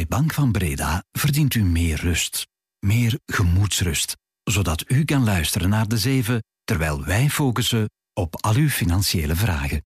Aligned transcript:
Bij 0.00 0.18
Bank 0.18 0.32
van 0.32 0.52
Breda 0.52 1.04
verdient 1.12 1.54
u 1.54 1.64
meer 1.64 2.00
rust. 2.00 2.46
Meer 2.78 3.18
gemoedsrust. 3.26 4.16
Zodat 4.42 4.84
u 4.86 5.04
kan 5.04 5.24
luisteren 5.24 5.68
naar 5.68 5.88
de 5.88 5.98
zeven, 5.98 6.42
terwijl 6.64 7.04
wij 7.04 7.28
focussen 7.28 7.90
op 8.12 8.44
al 8.44 8.54
uw 8.54 8.68
financiële 8.68 9.34
vragen. 9.36 9.84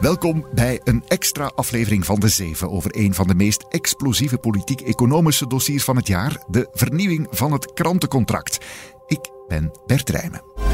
Welkom 0.00 0.46
bij 0.54 0.80
een 0.84 1.04
extra 1.08 1.46
aflevering 1.46 2.04
van 2.04 2.20
De 2.20 2.28
Zeven 2.28 2.70
over 2.70 2.96
een 2.96 3.14
van 3.14 3.26
de 3.26 3.34
meest 3.34 3.64
explosieve 3.68 4.38
politiek-economische 4.38 5.46
dossiers 5.46 5.84
van 5.84 5.96
het 5.96 6.06
jaar, 6.06 6.44
de 6.48 6.68
vernieuwing 6.72 7.26
van 7.30 7.52
het 7.52 7.72
krantencontract. 7.72 8.58
Ik 9.06 9.30
ben 9.48 9.70
Bert 9.86 10.10
Rijmen. 10.10 10.69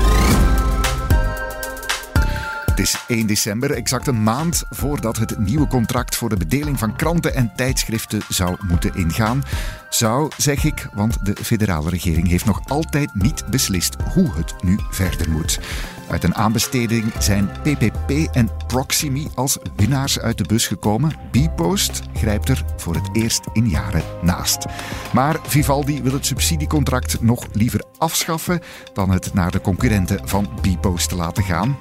Het 2.77 2.85
is 2.87 3.05
1 3.09 3.27
december, 3.27 3.71
exact 3.71 4.07
een 4.07 4.23
maand 4.23 4.65
voordat 4.71 5.17
het 5.17 5.39
nieuwe 5.39 5.67
contract 5.67 6.17
voor 6.17 6.29
de 6.29 6.37
bedeling 6.37 6.79
van 6.79 6.97
kranten 6.97 7.35
en 7.35 7.53
tijdschriften 7.57 8.23
zou 8.29 8.57
moeten 8.69 8.95
ingaan. 8.95 9.43
Zou, 9.89 10.31
zeg 10.37 10.65
ik, 10.65 10.89
want 10.95 11.27
de 11.27 11.37
federale 11.43 11.91
regering 11.91 12.29
heeft 12.29 12.45
nog 12.45 12.61
altijd 12.69 13.15
niet 13.15 13.45
beslist 13.51 13.97
hoe 14.13 14.33
het 14.35 14.55
nu 14.63 14.79
verder 14.91 15.31
moet. 15.31 15.61
Uit 16.09 16.25
een 16.25 16.35
aanbesteding 16.35 17.13
zijn 17.19 17.51
PPP 17.63 18.11
en 18.33 18.51
Proximi 18.67 19.29
als 19.35 19.59
winnaars 19.77 20.19
uit 20.19 20.39
de 20.39 20.45
bus 20.45 20.67
gekomen. 20.67 21.13
Bpost 21.31 22.03
grijpt 22.15 22.49
er 22.49 22.65
voor 22.77 22.95
het 22.95 23.09
eerst 23.13 23.41
in 23.53 23.69
jaren 23.69 24.03
naast. 24.23 24.67
Maar 25.13 25.37
Vivaldi 25.43 26.03
wil 26.03 26.13
het 26.13 26.27
subsidiecontract 26.27 27.21
nog 27.21 27.47
liever 27.53 27.85
afschaffen 27.99 28.61
dan 28.93 29.11
het 29.11 29.35
naar 29.35 29.51
de 29.51 29.61
concurrenten 29.61 30.29
van 30.29 30.49
Bpost 30.61 31.09
te 31.09 31.17
laten 31.17 31.45
gaan. 31.45 31.77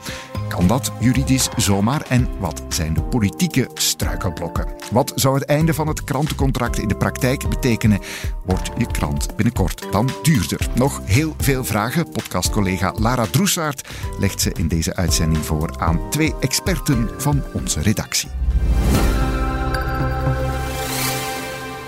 Kan 0.48 0.67
dat 0.67 0.91
juridisch 0.99 1.49
zomaar? 1.55 2.02
En 2.09 2.27
wat 2.40 2.63
zijn 2.67 2.94
de 2.94 3.04
politieke 3.04 3.70
struikelblokken? 3.73 4.68
Wat 4.91 5.12
zou 5.16 5.35
het 5.35 5.45
einde 5.45 5.73
van 5.73 5.88
het 5.88 6.04
krantencontract 6.04 6.77
in 6.77 6.88
de 6.88 6.98
praktijk 6.98 7.49
betekenen? 7.49 7.99
Wordt 8.45 8.70
je 8.77 8.85
krant 8.85 9.35
binnenkort 9.35 9.91
dan 9.91 10.10
duurder? 10.21 10.68
Nog 10.76 11.01
heel 11.04 11.34
veel 11.38 11.63
vragen. 11.63 12.10
Podcastcollega 12.10 12.93
Lara 12.98 13.26
Droesaert 13.26 13.90
legt 14.20 14.41
ze 14.41 14.51
in 14.54 14.68
deze 14.68 14.96
uitzending 14.96 15.46
voor 15.46 15.79
aan 15.79 16.10
twee 16.10 16.34
experten 16.40 17.10
van 17.18 17.43
onze 17.54 17.82
redactie. 17.82 18.29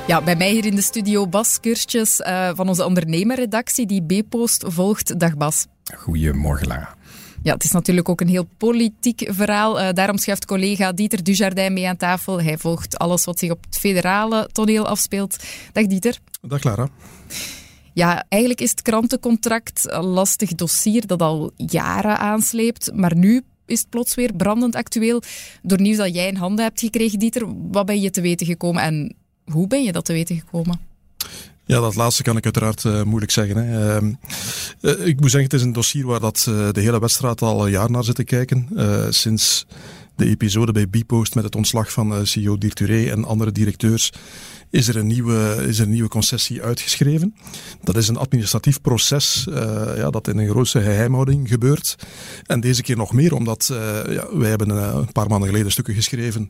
Ja, 0.07 0.21
bij 0.21 0.35
mij 0.35 0.51
hier 0.51 0.65
in 0.65 0.75
de 0.75 0.81
studio 0.81 1.27
Bas 1.27 1.59
Kurtjes 1.59 2.19
uh, 2.19 2.49
van 2.55 2.67
onze 2.67 2.85
ondernemerredactie 2.85 3.85
die 3.85 4.23
B-post 4.23 4.63
volgt. 4.67 5.19
Dag 5.19 5.37
Bas. 5.37 5.65
Goedemorgen 5.95 6.67
Lara. 6.67 6.96
Ja, 7.47 7.53
het 7.53 7.63
is 7.63 7.71
natuurlijk 7.71 8.09
ook 8.09 8.21
een 8.21 8.27
heel 8.27 8.47
politiek 8.57 9.27
verhaal. 9.27 9.79
Uh, 9.79 9.89
daarom 9.93 10.17
schuift 10.17 10.45
collega 10.45 10.91
Dieter 10.91 11.23
Dujardin 11.23 11.73
mee 11.73 11.87
aan 11.87 11.97
tafel. 11.97 12.41
Hij 12.41 12.57
volgt 12.57 12.97
alles 12.97 13.25
wat 13.25 13.39
zich 13.39 13.51
op 13.51 13.63
het 13.65 13.77
federale 13.77 14.49
toneel 14.51 14.87
afspeelt. 14.87 15.43
Dag 15.71 15.85
Dieter. 15.85 16.17
Dag 16.41 16.63
Lara. 16.63 16.87
Ja, 17.93 18.25
eigenlijk 18.29 18.61
is 18.61 18.69
het 18.69 18.81
krantencontract 18.81 19.91
een 19.91 20.03
lastig 20.03 20.55
dossier 20.55 21.07
dat 21.07 21.21
al 21.21 21.51
jaren 21.55 22.17
aansleept. 22.17 22.91
Maar 22.93 23.15
nu 23.15 23.43
is 23.65 23.79
het 23.79 23.89
plots 23.89 24.15
weer 24.15 24.33
brandend 24.33 24.75
actueel. 24.75 25.21
Door 25.61 25.81
nieuws 25.81 25.97
dat 25.97 26.15
jij 26.15 26.27
in 26.27 26.35
handen 26.35 26.65
hebt 26.65 26.79
gekregen, 26.79 27.19
Dieter, 27.19 27.45
wat 27.71 27.85
ben 27.85 28.01
je 28.01 28.09
te 28.09 28.21
weten 28.21 28.45
gekomen 28.45 28.81
en 28.81 29.15
hoe 29.45 29.67
ben 29.67 29.83
je 29.83 29.91
dat 29.91 30.05
te 30.05 30.13
weten 30.13 30.35
gekomen? 30.35 30.86
Ja, 31.67 31.79
dat 31.79 31.95
laatste 31.95 32.23
kan 32.23 32.37
ik 32.37 32.43
uiteraard 32.43 32.83
uh, 32.83 33.03
moeilijk 33.03 33.31
zeggen. 33.31 33.57
Hè. 33.57 34.01
Uh, 34.01 34.09
uh, 34.81 35.05
ik 35.07 35.19
moet 35.19 35.31
zeggen, 35.31 35.49
het 35.49 35.53
is 35.53 35.61
een 35.61 35.73
dossier 35.73 36.05
waar 36.05 36.19
dat, 36.19 36.41
de 36.71 36.81
hele 36.81 36.99
wedstrijd 36.99 37.41
al 37.41 37.65
een 37.65 37.71
jaar 37.71 37.91
naar 37.91 38.03
zit 38.03 38.15
te 38.15 38.23
kijken. 38.23 38.67
sinds 39.09 39.65
de 40.15 40.25
episode 40.25 40.71
bij 40.71 40.87
Bpost 40.87 41.35
met 41.35 41.43
het 41.43 41.55
ontslag 41.55 41.91
van 41.91 42.25
CEO 42.25 42.57
Dirturé 42.57 43.09
en 43.09 43.25
andere 43.25 43.51
directeurs 43.51 44.13
is 44.69 44.87
er, 44.87 44.97
een 44.97 45.07
nieuwe, 45.07 45.65
is 45.67 45.79
er 45.79 45.85
een 45.85 45.91
nieuwe 45.91 46.09
concessie 46.09 46.61
uitgeschreven. 46.61 47.35
Dat 47.83 47.97
is 47.97 48.07
een 48.07 48.17
administratief 48.17 48.81
proces 48.81 49.47
ja, 49.95 50.09
dat 50.09 50.27
in 50.27 50.37
een 50.37 50.49
grootste 50.49 50.81
geheimhouding 50.81 51.47
gebeurt. 51.47 51.95
En 52.45 52.59
deze 52.59 52.81
keer 52.81 52.97
nog 52.97 53.13
meer, 53.13 53.33
omdat 53.33 53.65
ja, 54.09 54.27
wij 54.37 54.49
hebben 54.49 54.69
een 54.69 55.11
paar 55.11 55.27
maanden 55.27 55.49
geleden 55.49 55.71
stukken 55.71 55.93
geschreven 55.93 56.49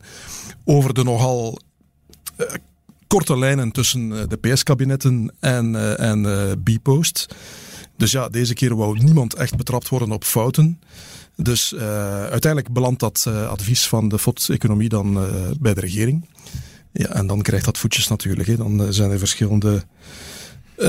over 0.64 0.94
de 0.94 1.04
nogal 1.04 1.58
korte 3.08 3.38
lijnen 3.38 3.72
tussen 3.72 4.20
eh, 4.20 4.28
de 4.28 4.36
PS-kabinetten 4.36 5.34
en, 5.40 5.74
uh, 5.74 6.00
en 6.00 6.24
uh, 6.24 6.52
B-post. 6.64 7.34
Dus 7.96 8.10
ja, 8.10 8.28
deze 8.28 8.54
keer 8.54 8.76
wou 8.76 8.98
niemand 8.98 9.34
echt 9.34 9.56
betrapt 9.56 9.88
worden 9.88 10.10
op 10.10 10.24
fouten. 10.24 10.80
Dus 11.36 11.74
uiteindelijk 11.74 12.72
belandt 12.72 13.00
dat 13.00 13.26
advies 13.26 13.88
van 13.88 14.08
de 14.08 14.18
FOD-economie 14.18 14.88
dan 14.88 15.26
bij 15.60 15.74
de 15.74 15.80
regering. 15.80 16.28
Ja, 16.92 17.06
en 17.08 17.26
dan 17.26 17.42
krijgt 17.42 17.64
dat 17.64 17.78
voetjes 17.78 18.08
natuurlijk. 18.08 18.48
Hè. 18.48 18.56
Dan 18.56 18.92
zijn 18.92 19.10
er 19.10 19.18
verschillende 19.18 19.82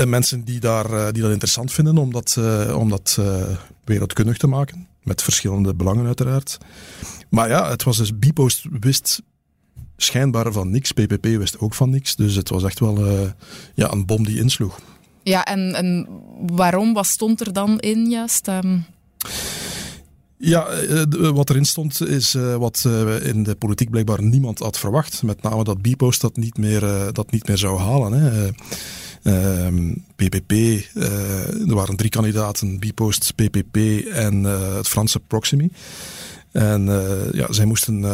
mensen 0.04 0.44
die, 0.44 0.60
daar, 0.60 1.12
die 1.12 1.22
dat 1.22 1.30
interessant 1.30 1.72
vinden 1.72 1.98
om 1.98 2.12
dat, 2.12 2.38
om 2.74 2.88
dat 2.88 3.18
wereldkundig 3.84 4.36
te 4.36 4.46
maken. 4.46 4.86
Met 5.02 5.22
verschillende 5.22 5.74
belangen 5.74 6.06
uiteraard. 6.06 6.58
Maar 7.28 7.48
ja, 7.48 7.70
het 7.70 7.82
was 7.82 7.96
dus 7.96 8.10
B-post 8.10 8.64
wist 8.80 9.22
schijnbaar 10.02 10.52
van 10.52 10.70
niks. 10.70 10.92
PPP 10.92 11.24
wist 11.24 11.58
ook 11.58 11.74
van 11.74 11.90
niks. 11.90 12.16
Dus 12.16 12.34
het 12.34 12.48
was 12.48 12.64
echt 12.64 12.80
wel 12.80 13.06
uh, 13.06 13.30
ja, 13.74 13.92
een 13.92 14.06
bom 14.06 14.24
die 14.24 14.38
insloeg. 14.38 14.80
Ja, 15.22 15.44
en, 15.44 15.74
en 15.74 16.08
waarom? 16.46 16.92
Wat 16.92 17.06
stond 17.06 17.40
er 17.40 17.52
dan 17.52 17.78
in 17.78 18.06
juist? 18.10 18.48
Um... 18.48 18.84
Ja, 20.36 20.66
eh, 20.66 21.02
wat 21.30 21.50
erin 21.50 21.64
stond 21.64 22.08
is 22.08 22.32
wat 22.58 22.88
in 23.22 23.42
de 23.42 23.54
politiek 23.54 23.90
blijkbaar 23.90 24.22
niemand 24.22 24.58
had 24.58 24.78
verwacht. 24.78 25.22
Met 25.22 25.42
name 25.42 25.64
dat 25.64 25.82
Bpost 25.82 26.20
dat 26.20 26.36
niet 26.36 26.58
meer, 26.58 26.80
dat 27.12 27.30
niet 27.30 27.48
meer 27.48 27.58
zou 27.58 27.78
halen. 27.78 28.12
Hè. 28.12 28.50
PPP, 30.16 30.52
ehm, 30.52 31.68
er 31.68 31.74
waren 31.74 31.96
drie 31.96 32.10
kandidaten, 32.10 32.78
Bpost, 32.78 33.34
PPP 33.34 33.76
en 34.12 34.44
het 34.44 34.88
Franse 34.88 35.20
Proximi. 35.20 35.70
En 36.52 36.84
ja, 37.32 37.52
zij 37.52 37.64
moesten 37.64 38.04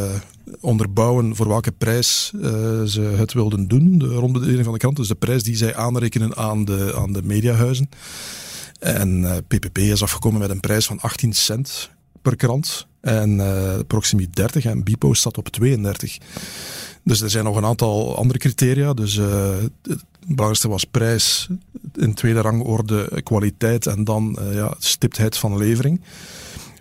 onderbouwen 0.60 1.36
voor 1.36 1.48
welke 1.48 1.72
prijs 1.72 2.32
uh, 2.34 2.42
ze 2.82 3.00
het 3.00 3.32
wilden 3.32 3.68
doen, 3.68 3.98
de 3.98 4.06
rondbedeling 4.06 4.64
van 4.64 4.72
de 4.72 4.78
krant. 4.78 4.96
Dus 4.96 5.08
de 5.08 5.14
prijs 5.14 5.42
die 5.42 5.56
zij 5.56 5.74
aanrekenen 5.74 6.36
aan 6.36 6.64
de, 6.64 6.94
aan 6.96 7.12
de 7.12 7.22
mediahuizen. 7.22 7.88
En 8.78 9.22
uh, 9.22 9.36
eh, 9.36 9.42
PPP 9.46 9.78
is 9.78 10.02
afgekomen 10.02 10.40
met 10.40 10.50
een 10.50 10.60
prijs 10.60 10.86
van 10.86 11.00
18 11.00 11.32
cent 11.32 11.90
per 12.22 12.36
krant. 12.36 12.86
En 13.00 13.38
uh, 13.38 13.74
Proximi 13.86 14.28
30 14.30 14.64
en 14.64 14.84
Bipost 14.84 15.20
staat 15.20 15.38
op 15.38 15.48
32. 15.48 16.18
Dus 17.04 17.20
er 17.20 17.30
zijn 17.30 17.44
nog 17.44 17.56
een 17.56 17.64
aantal 17.64 18.16
andere 18.16 18.38
criteria. 18.38 18.94
Dus 18.94 19.14
het 19.14 20.04
belangrijkste 20.20 20.68
was 20.68 20.84
prijs, 20.84 21.48
in 21.94 22.14
tweede 22.14 22.40
rangorde 22.40 23.22
kwaliteit 23.22 23.86
en 23.86 24.04
dan 24.04 24.38
ja, 24.52 24.74
stiptheid 24.78 25.36
van 25.36 25.56
levering. 25.56 26.00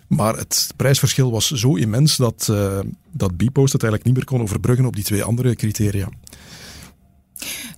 Maar 0.08 0.36
het 0.36 0.72
prijsverschil 0.76 1.30
was 1.30 1.50
zo 1.50 1.74
immens 1.74 2.16
dat, 2.16 2.48
uh, 2.50 2.78
dat 3.10 3.36
Bpost 3.36 3.72
het 3.72 3.82
eigenlijk 3.82 4.04
niet 4.04 4.14
meer 4.14 4.24
kon 4.24 4.42
overbruggen 4.42 4.86
op 4.86 4.94
die 4.94 5.04
twee 5.04 5.22
andere 5.22 5.54
criteria. 5.54 6.08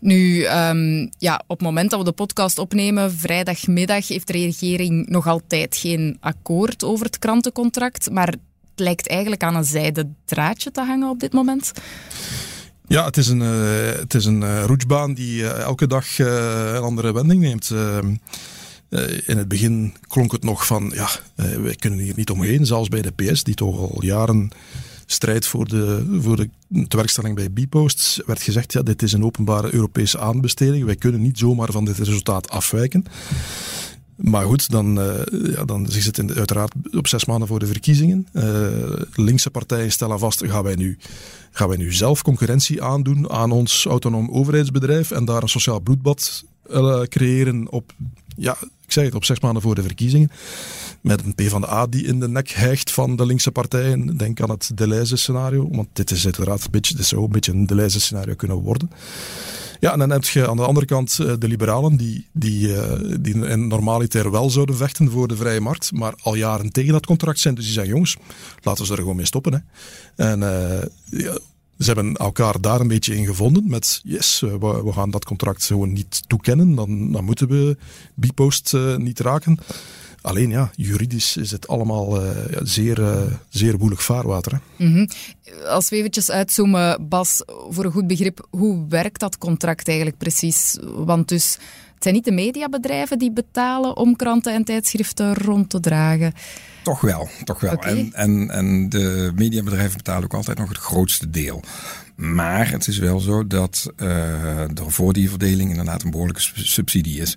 Nu, 0.01 0.47
um, 0.47 1.11
ja, 1.19 1.43
op 1.47 1.59
het 1.59 1.67
moment 1.67 1.91
dat 1.91 1.99
we 1.99 2.05
de 2.05 2.13
podcast 2.13 2.59
opnemen, 2.59 3.13
vrijdagmiddag, 3.13 4.09
heeft 4.09 4.27
de 4.27 4.33
regering 4.33 5.09
nog 5.09 5.27
altijd 5.27 5.77
geen 5.77 6.17
akkoord 6.21 6.85
over 6.85 7.07
het 7.07 7.19
krantencontract. 7.19 8.11
Maar 8.11 8.29
het 8.29 8.39
lijkt 8.77 9.09
eigenlijk 9.09 9.43
aan 9.43 9.57
een 9.57 9.65
zijde 9.65 10.09
draadje 10.25 10.71
te 10.71 10.81
hangen 10.81 11.09
op 11.09 11.21
dit 11.21 11.33
moment. 11.33 11.73
Ja, 12.87 13.05
het 13.05 13.17
is 13.17 13.29
een, 13.29 13.41
uh, 13.41 13.99
het 13.99 14.15
is 14.15 14.25
een 14.25 14.41
uh, 14.41 14.65
roetsbaan 14.65 15.15
die 15.15 15.41
uh, 15.41 15.61
elke 15.61 15.87
dag 15.87 16.19
een 16.19 16.83
andere 16.83 17.13
wending 17.13 17.41
neemt. 17.41 17.71
Uh, 18.91 19.29
in 19.29 19.37
het 19.37 19.49
begin 19.49 19.95
klonk 20.07 20.33
het 20.33 20.45
nog 20.45 20.67
van, 20.67 20.93
ja, 20.95 21.09
uh, 21.37 21.57
wij 21.57 21.75
kunnen 21.75 21.99
hier 21.99 22.13
niet 22.17 22.31
omheen. 22.31 22.67
Zelfs 22.67 22.89
bij 22.89 23.03
de 23.03 23.13
PS, 23.13 23.43
die 23.43 23.55
toch 23.55 23.79
al 23.79 24.05
jaren 24.05 24.51
strijdt 25.07 25.47
voor 25.47 25.69
de, 25.69 26.17
voor 26.21 26.37
de 26.37 26.49
tewerkstelling 26.89 27.35
bij 27.35 27.49
Bposts, 27.51 28.21
werd 28.27 28.43
gezegd, 28.43 28.73
ja, 28.73 28.83
dit 28.83 29.03
is 29.03 29.13
een 29.13 29.25
openbare 29.25 29.75
Europese 29.75 30.19
aanbesteding. 30.19 30.85
Wij 30.85 30.97
kunnen 30.97 31.23
niet 31.23 31.39
zomaar 31.39 31.73
van 31.73 31.85
dit 31.85 31.99
resultaat 31.99 32.51
afwijken. 32.51 33.05
Maar 34.17 34.45
goed, 34.45 34.71
dan, 34.71 34.99
uh, 34.99 35.15
ja, 35.55 35.65
dan 35.65 35.87
is 35.89 36.07
het 36.07 36.19
in, 36.19 36.35
uiteraard 36.35 36.73
op 36.93 37.07
zes 37.07 37.25
maanden 37.25 37.49
voor 37.49 37.59
de 37.59 37.67
verkiezingen. 37.67 38.27
Uh, 38.33 38.69
linkse 39.15 39.51
partijen 39.51 39.93
stellen 39.93 40.19
vast, 40.19 40.45
gaan 40.47 40.63
wij, 40.63 40.75
nu, 40.75 40.99
gaan 41.51 41.69
wij 41.69 41.77
nu 41.77 41.93
zelf 41.93 42.23
concurrentie 42.23 42.83
aandoen 42.83 43.31
aan 43.31 43.51
ons 43.51 43.85
autonoom 43.85 44.31
overheidsbedrijf 44.31 45.11
en 45.11 45.25
daar 45.25 45.43
een 45.43 45.49
sociaal 45.49 45.81
bloedbad 45.81 46.45
creëren 47.09 47.71
op 47.71 47.93
ja, 48.37 48.57
ik 48.89 48.95
zeg 48.95 49.05
het, 49.05 49.15
op 49.15 49.25
zes 49.25 49.41
maanden 49.41 49.63
voor 49.63 49.75
de 49.75 49.83
verkiezingen. 49.83 50.31
Met 51.01 51.25
een 51.25 51.35
PvdA 51.35 51.87
die 51.87 52.05
in 52.05 52.21
de 52.21 52.29
nek 52.29 52.51
hijgt 52.51 52.91
van 52.91 53.17
de 53.17 53.27
linkse 53.27 53.51
partijen. 53.51 54.17
Denk 54.17 54.41
aan 54.41 54.51
het 54.51 54.71
Deleuze-scenario. 54.75 55.69
Want 55.71 55.89
dit 55.93 56.11
is 56.11 56.25
uiteraard 56.25 56.65
een 56.65 56.71
beetje, 56.71 56.97
dit 56.97 57.11
een 57.11 57.29
beetje 57.29 57.53
een 57.53 57.67
Deleuze-scenario 57.67 58.35
kunnen 58.35 58.57
worden. 58.57 58.91
Ja, 59.81 59.93
en 59.93 59.99
dan 59.99 60.11
heb 60.11 60.25
je 60.25 60.49
aan 60.49 60.57
de 60.57 60.63
andere 60.63 60.87
kant 60.87 61.19
eh, 61.19 61.33
de 61.39 61.49
liberalen, 61.49 61.97
die, 61.97 62.29
die, 62.33 62.69
uh, 62.69 62.93
die 63.21 63.37
normaliter 63.57 64.31
wel 64.31 64.51
zouden 64.51 64.77
vechten 64.77 65.11
voor 65.11 65.29
de 65.29 65.37
vrije 65.37 65.61
markt, 65.61 65.93
maar 65.93 66.15
al 66.23 66.35
jaren 66.35 66.73
tegen 66.73 66.93
dat 66.93 67.07
contract 67.07 67.39
zijn. 67.39 67.55
Dus 67.55 67.65
die 67.65 67.73
zeggen, 67.73 67.93
jongens, 67.93 68.17
laten 68.63 68.85
we 68.85 68.91
er 68.91 68.99
gewoon 68.99 69.17
mee 69.17 69.27
stoppen. 69.27 69.53
Hè. 69.53 69.59
En 70.25 70.41
uh, 70.41 71.23
ja, 71.23 71.39
ze 71.79 71.85
hebben 71.85 72.15
elkaar 72.15 72.61
daar 72.61 72.81
een 72.81 72.89
beetje 72.89 73.17
in 73.17 73.27
gevonden 73.27 73.65
met 73.67 74.01
yes, 74.05 74.41
we, 74.41 74.59
we 74.85 74.93
gaan 74.93 75.11
dat 75.11 75.25
contract 75.25 75.65
gewoon 75.65 75.93
niet 75.93 76.29
toekennen, 76.29 76.75
dan, 76.75 77.13
dan 77.13 77.25
moeten 77.25 77.49
we 77.49 77.77
Bipost 78.15 78.73
uh, 78.75 78.97
niet 78.97 79.21
raken. 79.21 79.59
Alleen 80.21 80.51
ja, 80.51 80.71
juridisch 80.75 81.37
is 81.37 81.51
het 81.51 81.69
allemaal 81.69 82.25
uh, 82.25 82.31
zeer, 82.63 83.29
zeer 83.49 83.79
woelig 83.79 84.03
vaarwater. 84.03 84.53
Hè? 84.53 84.87
-hmm. 84.87 85.09
Als 85.67 85.89
we 85.89 85.97
eventjes 85.97 86.31
uitzoomen, 86.31 87.09
Bas, 87.09 87.43
voor 87.69 87.85
een 87.85 87.93
goed 87.93 88.07
begrip, 88.07 88.47
hoe 88.51 88.87
werkt 88.89 89.21
dat 89.21 89.39
contract 89.39 89.89
eigenlijk 89.89 90.19
precies? 90.19 90.79
Want 90.83 91.29
dus, 91.29 91.59
het 91.99 92.07
zijn 92.07 92.15
niet 92.17 92.25
de 92.25 92.33
mediabedrijven 92.33 93.19
die 93.19 93.33
betalen 93.33 93.97
om 93.97 94.17
kranten 94.17 94.53
en 94.53 94.65
tijdschriften 94.65 95.35
rond 95.35 95.71
te 95.71 95.81
dragen. 95.81 96.33
Toch 96.83 97.01
wel, 97.01 97.29
toch 97.45 97.61
wel. 97.61 97.73
Okay. 97.73 97.99
En, 97.99 98.13
en, 98.13 98.51
en 98.51 98.89
de 98.89 99.33
mediabedrijven 99.35 99.97
betalen 99.97 100.25
ook 100.25 100.35
altijd 100.35 100.59
nog 100.59 100.69
het 100.69 100.79
grootste 100.79 101.31
deel. 101.31 101.63
Maar 102.19 102.71
het 102.71 102.87
is 102.87 102.99
wel 102.99 103.21
zo 103.21 103.47
dat 103.47 103.93
uh, 103.97 104.61
er 104.61 104.91
voor 104.91 105.13
die 105.13 105.31
verdeling 105.31 105.71
inderdaad 105.71 106.03
een 106.03 106.11
behoorlijke 106.11 106.43
subsidie 106.55 107.21
is. 107.21 107.37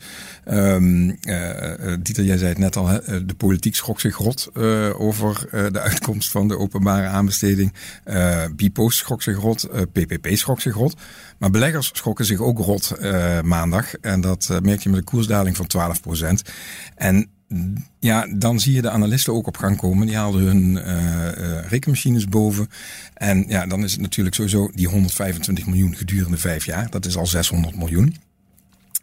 Um, 0.52 1.18
uh, 1.22 1.94
Dieter, 2.00 2.24
jij 2.24 2.38
zei 2.38 2.50
het 2.50 2.58
net 2.58 2.76
al, 2.76 2.88
hè, 2.88 3.26
de 3.26 3.34
politiek 3.34 3.76
schrok 3.76 4.00
zich 4.00 4.18
rot 4.18 4.50
over 4.98 5.48
de 5.72 5.80
uitkomst 5.80 6.32
van 6.32 6.48
de 6.48 6.58
openbare 6.58 7.08
aanbesteding. 7.08 7.74
Bipost 8.56 8.98
schrok 8.98 9.22
zich 9.22 9.38
rot, 9.38 9.68
PPP 9.92 10.28
schrok 10.32 10.62
zich 10.62 10.74
rot. 10.74 10.96
Maar 11.38 11.50
beleggers 11.50 11.90
schrokken 11.94 12.26
zich 12.26 12.40
ook 12.40 12.60
rot 12.60 12.96
maandag. 13.44 13.94
En 13.96 14.22
dat 14.22 14.60
merk 14.62 14.82
je 14.82 14.90
met 14.90 14.98
een 14.98 15.04
koersdaling 15.04 15.56
van 15.56 15.68
12 15.68 16.02
procent. 16.02 16.42
En 16.96 17.30
ja, 18.00 18.28
dan 18.36 18.60
zie 18.60 18.74
je 18.74 18.82
de 18.82 18.90
analisten 18.90 19.34
ook 19.34 19.48
op 19.48 19.58
gang 19.58 19.78
komen. 19.78 20.08
Die 20.08 20.16
haalden 20.16 20.42
hun 20.42 20.72
uh, 20.72 21.70
rekenmachines 21.70 22.26
boven. 22.26 22.68
En 23.14 23.46
ja, 23.48 23.66
dan 23.66 23.84
is 23.84 23.92
het 23.92 24.02
natuurlijk 24.02 24.36
sowieso 24.36 24.72
die 24.74 24.88
125 24.88 25.66
miljoen 25.66 25.96
gedurende 25.96 26.38
vijf 26.38 26.66
jaar. 26.66 26.90
Dat 26.90 27.06
is 27.06 27.18
al 27.18 27.28
600 27.28 27.76
miljoen. 27.76 28.16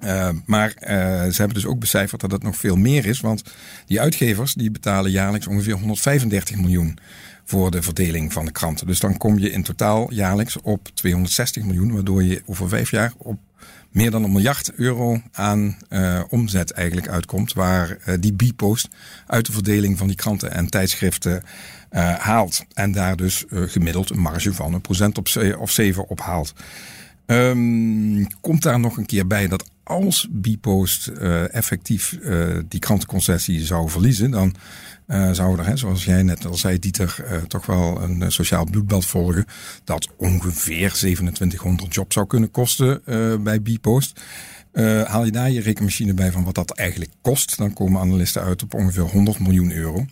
Uh, 0.05 0.29
maar 0.47 0.73
ze 0.81 1.35
hebben 1.37 1.55
dus 1.55 1.67
ook 1.67 1.79
becijferd 1.79 2.21
dat 2.21 2.31
het 2.31 2.43
nog 2.43 2.57
veel 2.57 2.77
meer 2.77 3.07
is. 3.07 3.21
Want 3.21 3.43
die 3.87 4.01
uitgevers 4.01 4.55
die 4.55 4.71
betalen 4.71 5.11
jaarlijks 5.11 5.47
ongeveer 5.47 5.75
135 5.75 6.57
miljoen 6.57 6.99
voor 7.45 7.71
de 7.71 7.83
verdeling 7.83 8.33
van 8.33 8.45
de 8.45 8.53
kranten. 8.53 8.87
Dus 8.87 9.01
dan 9.01 9.17
kom 9.17 9.39
je 9.39 9.51
in 9.51 9.63
totaal 9.63 10.13
jaarlijks 10.13 10.61
op 10.61 10.89
260 10.95 11.65
miljoen. 11.65 11.93
Waardoor 11.93 12.23
je 12.23 12.43
over 12.47 12.69
vijf 12.69 12.91
jaar 12.91 13.13
op 13.17 13.39
meer 13.91 14.11
dan 14.11 14.25
een 14.25 14.33
miljard 14.33 14.73
euro 14.75 15.23
aan 15.33 15.77
uh, 15.91 16.23
omzet 16.29 16.71
eigenlijk 16.71 17.09
uitkomt. 17.09 17.53
Waar 17.53 17.99
uh, 18.07 18.15
die 18.21 18.35
B-post 18.35 18.89
uit 19.27 19.47
de 19.47 19.53
verdeling 19.53 19.99
van 19.99 20.07
die 20.07 20.17
kranten 20.17 20.53
en 20.53 20.69
tijdschriften 20.69 21.43
uh, 21.91 22.15
haalt. 22.15 22.65
En 22.75 22.93
daar 22.93 23.17
dus 23.17 23.45
gemiddeld 23.51 24.11
een 24.11 24.21
marge 24.21 24.55
van 24.55 24.75
een 24.75 24.81
procent 24.81 25.19
op 25.19 25.29
of 25.59 25.71
zeven 25.71 26.09
op 26.09 26.21
haalt. 26.21 26.55
Um, 27.31 28.27
komt 28.41 28.63
daar 28.63 28.81
nog 28.81 28.97
een 28.97 29.07
keer 29.07 29.27
bij 29.27 29.49
dat 29.49 29.71
als 29.83 30.29
B-post 30.41 31.07
effectief 31.07 32.19
die 32.69 32.81
krantenconcessie 32.81 33.65
zou 33.65 33.91
verliezen, 33.91 34.31
dan 34.31 34.55
uh, 35.09 35.31
zou 35.33 35.59
er, 35.59 35.67
hè, 35.67 35.77
zoals 35.77 36.05
jij 36.05 36.23
net 36.23 36.47
al 36.47 36.55
zei, 36.55 36.79
Dieter, 36.79 37.17
uh, 37.25 37.37
toch 37.37 37.67
wel 37.67 38.03
een 38.03 38.21
uh, 38.21 38.29
sociaal 38.29 38.65
bloedbad 38.65 39.07
volgen. 39.07 39.45
Dat 39.85 40.09
ongeveer 40.17 40.93
2700 40.93 41.95
jobs 41.95 42.15
zou 42.15 42.27
kunnen 42.27 42.51
kosten 42.51 43.03
bij 43.43 43.61
Bpost. 43.61 44.21
haal 45.05 45.25
je 45.25 45.31
daar 45.31 45.51
je 45.51 45.61
rekenmachine 45.61 46.15
bij 46.15 46.33
van 46.33 46.45
wat 46.45 46.55
dat 46.55 46.71
eigenlijk 46.71 47.11
kost, 47.21 47.57
dan 47.57 47.73
komen 47.73 48.01
analisten 48.01 48.43
uit 48.43 48.63
op 48.63 48.75
ongeveer 48.75 49.03
100 49.03 49.39
miljoen 49.39 49.73
euro. 49.73 50.07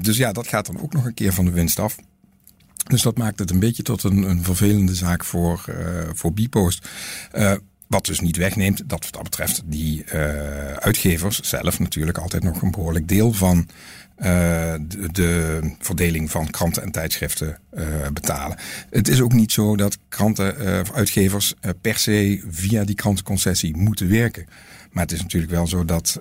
dus 0.00 0.16
ja, 0.16 0.32
dat 0.32 0.48
gaat 0.48 0.66
dan 0.66 0.80
ook 0.80 0.92
nog 0.92 1.04
een 1.04 1.14
keer 1.14 1.32
van 1.32 1.44
de 1.44 1.50
winst 1.50 1.78
af. 1.78 1.96
Dus 2.86 3.02
dat 3.02 3.18
maakt 3.18 3.38
het 3.38 3.50
een 3.50 3.58
beetje 3.58 3.82
tot 3.82 4.02
een, 4.02 4.22
een 4.22 4.44
vervelende 4.44 4.94
zaak 4.94 5.24
voor, 5.24 5.64
voor 6.14 6.32
Bpost. 6.32 6.88
Wat 7.86 8.04
dus 8.04 8.20
niet 8.20 8.36
wegneemt 8.36 8.82
dat 8.86 9.04
wat 9.04 9.12
dat 9.12 9.22
betreft 9.22 9.62
die 9.64 10.04
uh, 10.04 10.72
uitgevers 10.72 11.40
zelf 11.40 11.78
natuurlijk 11.78 12.18
altijd 12.18 12.42
nog 12.42 12.62
een 12.62 12.70
behoorlijk 12.70 13.08
deel 13.08 13.32
van 13.32 13.68
de, 14.16 15.08
de, 15.12 15.60
verdeling 15.78 16.30
van 16.30 16.50
kranten 16.50 16.82
en 16.82 16.90
tijdschriften 16.90 17.58
betalen. 18.12 18.56
Het 18.90 19.08
is 19.08 19.20
ook 19.20 19.32
niet 19.32 19.52
zo 19.52 19.76
dat 19.76 19.98
kranten 20.08 20.80
of 20.80 20.92
uitgevers 20.92 21.54
per 21.80 21.98
se 21.98 22.42
via 22.48 22.84
die 22.84 22.94
krantenconcessie 22.94 23.76
moeten 23.76 24.08
werken. 24.08 24.46
Maar 24.92 25.02
het 25.02 25.12
is 25.12 25.22
natuurlijk 25.22 25.52
wel 25.52 25.66
zo 25.66 25.84
dat 25.84 26.20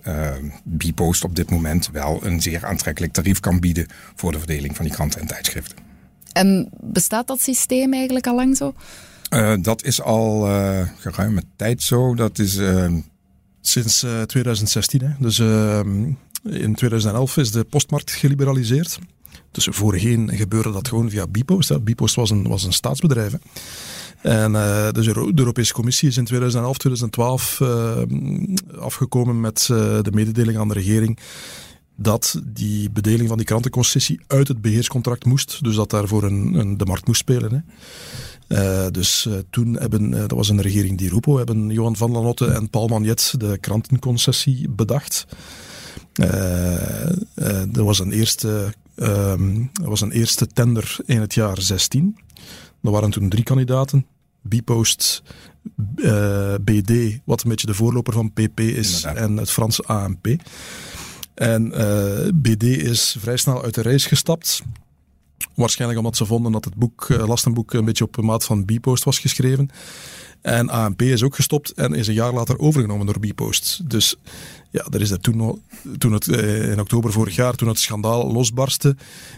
Bpost 0.63 1.23
op 1.23 1.35
dit 1.35 1.49
moment 1.49 1.89
wel 1.91 2.25
een 2.25 2.41
zeer 2.41 2.65
aantrekkelijk 2.65 3.13
tarief 3.13 3.39
kan 3.39 3.59
bieden 3.59 3.87
voor 4.15 4.31
de 4.31 4.37
verdeling 4.37 4.75
van 4.75 4.85
die 4.85 4.93
kranten 4.93 5.21
en 5.21 5.27
tijdschriften. 5.27 5.90
En 6.33 6.69
bestaat 6.80 7.28
dat 7.28 7.42
systeem 7.42 7.94
eigenlijk 7.94 8.28
al 8.28 8.36
lang 8.36 8.57
zo? 8.57 8.74
Uh, 9.33 9.54
dat 9.62 9.83
is 9.83 10.01
al 10.01 10.48
uh, 10.48 10.88
geruime 10.98 11.44
tijd 11.56 11.81
zo. 11.81 12.16
Dat 12.16 12.39
is 12.39 12.57
uh, 12.57 12.94
sinds 13.62 14.06
2016. 14.25 15.01
Hè. 15.01 15.10
Dus 15.19 15.39
in 16.44 16.75
2011 16.75 17.38
is 17.38 17.51
de 17.51 17.63
postmarkt 17.63 18.12
geliberaliseerd. 18.12 19.00
Dus 19.51 19.68
voorheen 19.72 20.30
gebeurde 20.33 20.72
dat 20.72 20.88
gewoon 20.88 21.10
via 21.10 21.28
Bipost. 21.28 21.69
Hè. 21.69 21.80
Bipost 21.80 22.16
was 22.16 22.30
een, 22.30 22.48
was 22.48 22.63
een 22.63 22.74
staatsbedrijf. 22.74 23.33
En 24.22 24.51
dus 24.94 25.06
de 25.06 25.31
Europese 25.36 25.74
Commissie 25.74 26.10
is 26.10 26.18
in 26.18 26.25
2011, 26.25 26.78
2012 26.78 27.62
afgekomen 28.80 29.39
met 29.39 29.66
de 29.68 30.12
mededeling 30.12 30.57
aan 30.57 30.68
de 30.68 30.74
regering 30.74 31.19
dat 32.01 32.42
die 32.45 32.89
bedeling 32.89 33.27
van 33.27 33.38
die 33.38 33.45
krantenconcessie 33.45 34.19
uit 34.27 34.48
het 34.48 34.62
beheerscontract 34.62 35.25
moest. 35.25 35.63
Dus 35.63 35.75
dat 35.75 35.89
daarvoor 35.89 36.24
een, 36.24 36.53
een 36.53 36.77
de 36.77 36.86
markt 36.86 37.07
moest 37.07 37.19
spelen. 37.19 37.51
Hè. 37.51 37.59
Uh, 38.51 38.92
dus 38.92 39.25
uh, 39.25 39.33
toen 39.50 39.74
hebben, 39.74 40.12
uh, 40.12 40.19
dat 40.19 40.31
was 40.31 40.50
een 40.50 40.62
regering 40.62 40.98
die 40.98 41.09
Rupo, 41.09 41.38
hebben 41.38 41.69
Johan 41.69 41.95
van 41.95 42.12
Lanotte 42.12 42.45
en 42.45 42.69
Paul 42.69 42.88
Magnet 42.88 43.33
de 43.38 43.57
krantenconcessie 43.57 44.69
bedacht. 44.69 45.25
er 47.74 47.83
was 47.83 48.00
een 48.00 48.12
eerste, 48.12 48.74
um, 48.95 49.71
er 49.83 49.89
was 49.89 50.01
een 50.01 50.12
eerste 50.12 50.47
tender 50.47 50.97
in 51.06 51.21
het 51.21 51.33
jaar 51.33 51.62
16. 51.62 52.18
Er 52.83 52.92
waren 52.92 53.09
toen 53.09 53.30
drie 53.30 53.44
kandidaten. 53.44 54.06
Bipost, 54.42 55.24
BD, 56.62 57.19
wat 57.25 57.44
een 57.44 57.50
beetje 57.50 57.68
de 57.68 57.74
voorloper 57.74 58.13
van 58.13 58.31
PP 58.31 58.59
is, 58.59 59.04
en 59.04 59.38
het 59.38 59.51
Franse 59.51 59.83
AMP. 59.83 60.27
En 61.33 61.69
BD 62.42 62.63
is 62.63 63.16
vrij 63.19 63.38
snel 63.38 63.63
uit 63.63 63.74
de 63.74 63.81
reis 63.81 64.06
gestapt. 64.06 64.62
Waarschijnlijk 65.56 66.00
omdat 66.00 66.18
ze 66.18 66.25
vonden 66.25 66.51
dat 66.51 66.66
het 66.66 66.75
boek, 66.75 67.07
uh, 67.10 67.28
lastenboek 67.28 67.74
een 67.74 67.86
beetje 67.86 68.04
op 68.04 68.22
maat 68.22 68.45
van 68.45 68.66
Bpost 68.66 69.04
was 69.04 69.19
geschreven. 69.19 69.69
En 70.42 70.69
ANP 70.69 71.01
is 71.01 71.23
ook 71.23 71.35
gestopt 71.35 71.71
en 71.71 71.94
is 71.94 72.07
een 72.07 72.14
jaar 72.14 72.33
later 72.33 72.59
overgenomen 72.59 73.06
door 73.06 73.19
Bpost. 73.19 73.90
Dus 73.90 74.16
ja, 74.71 74.85
er 74.90 75.02
is 75.02 75.09
dat 75.09 75.23
toen, 75.23 75.61
toen 75.97 76.14
het 76.14 76.28
eh, 76.28 76.71
in 76.71 76.80
oktober 76.80 77.11
vorig 77.11 77.35
jaar, 77.35 77.56
toen 77.56 77.68
het 77.68 77.80
schandaal 77.80 78.31
losbarstte, 78.31 78.95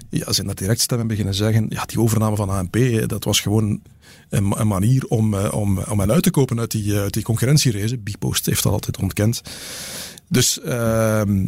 ja, 0.10 0.34
zijn 0.34 0.48
dat 0.48 0.58
direct 0.58 0.80
stemmen 0.80 1.08
beginnen 1.08 1.34
zeggen, 1.34 1.66
ja, 1.70 1.86
die 1.86 2.00
overname 2.00 2.36
van 2.36 2.50
ANP, 2.50 2.78
dat 3.08 3.24
was 3.24 3.40
gewoon 3.40 3.82
een, 4.30 4.68
manier 4.68 5.06
om, 5.08 5.34
eh, 5.34 5.54
om, 5.54 5.80
om 5.80 6.00
hen 6.00 6.12
uit 6.12 6.24
te 6.24 6.32
kopen 6.32 6.60
uit 6.60 6.72
die, 6.72 6.96
uit 6.96 7.14
die 7.14 7.24
concurrentierace. 7.24 7.98
Bpost 7.98 8.46
heeft 8.46 8.64
dat 8.64 8.72
altijd 8.72 8.98
ontkend. 8.98 9.42
Dus 10.28 10.62
ehm, 10.62 11.46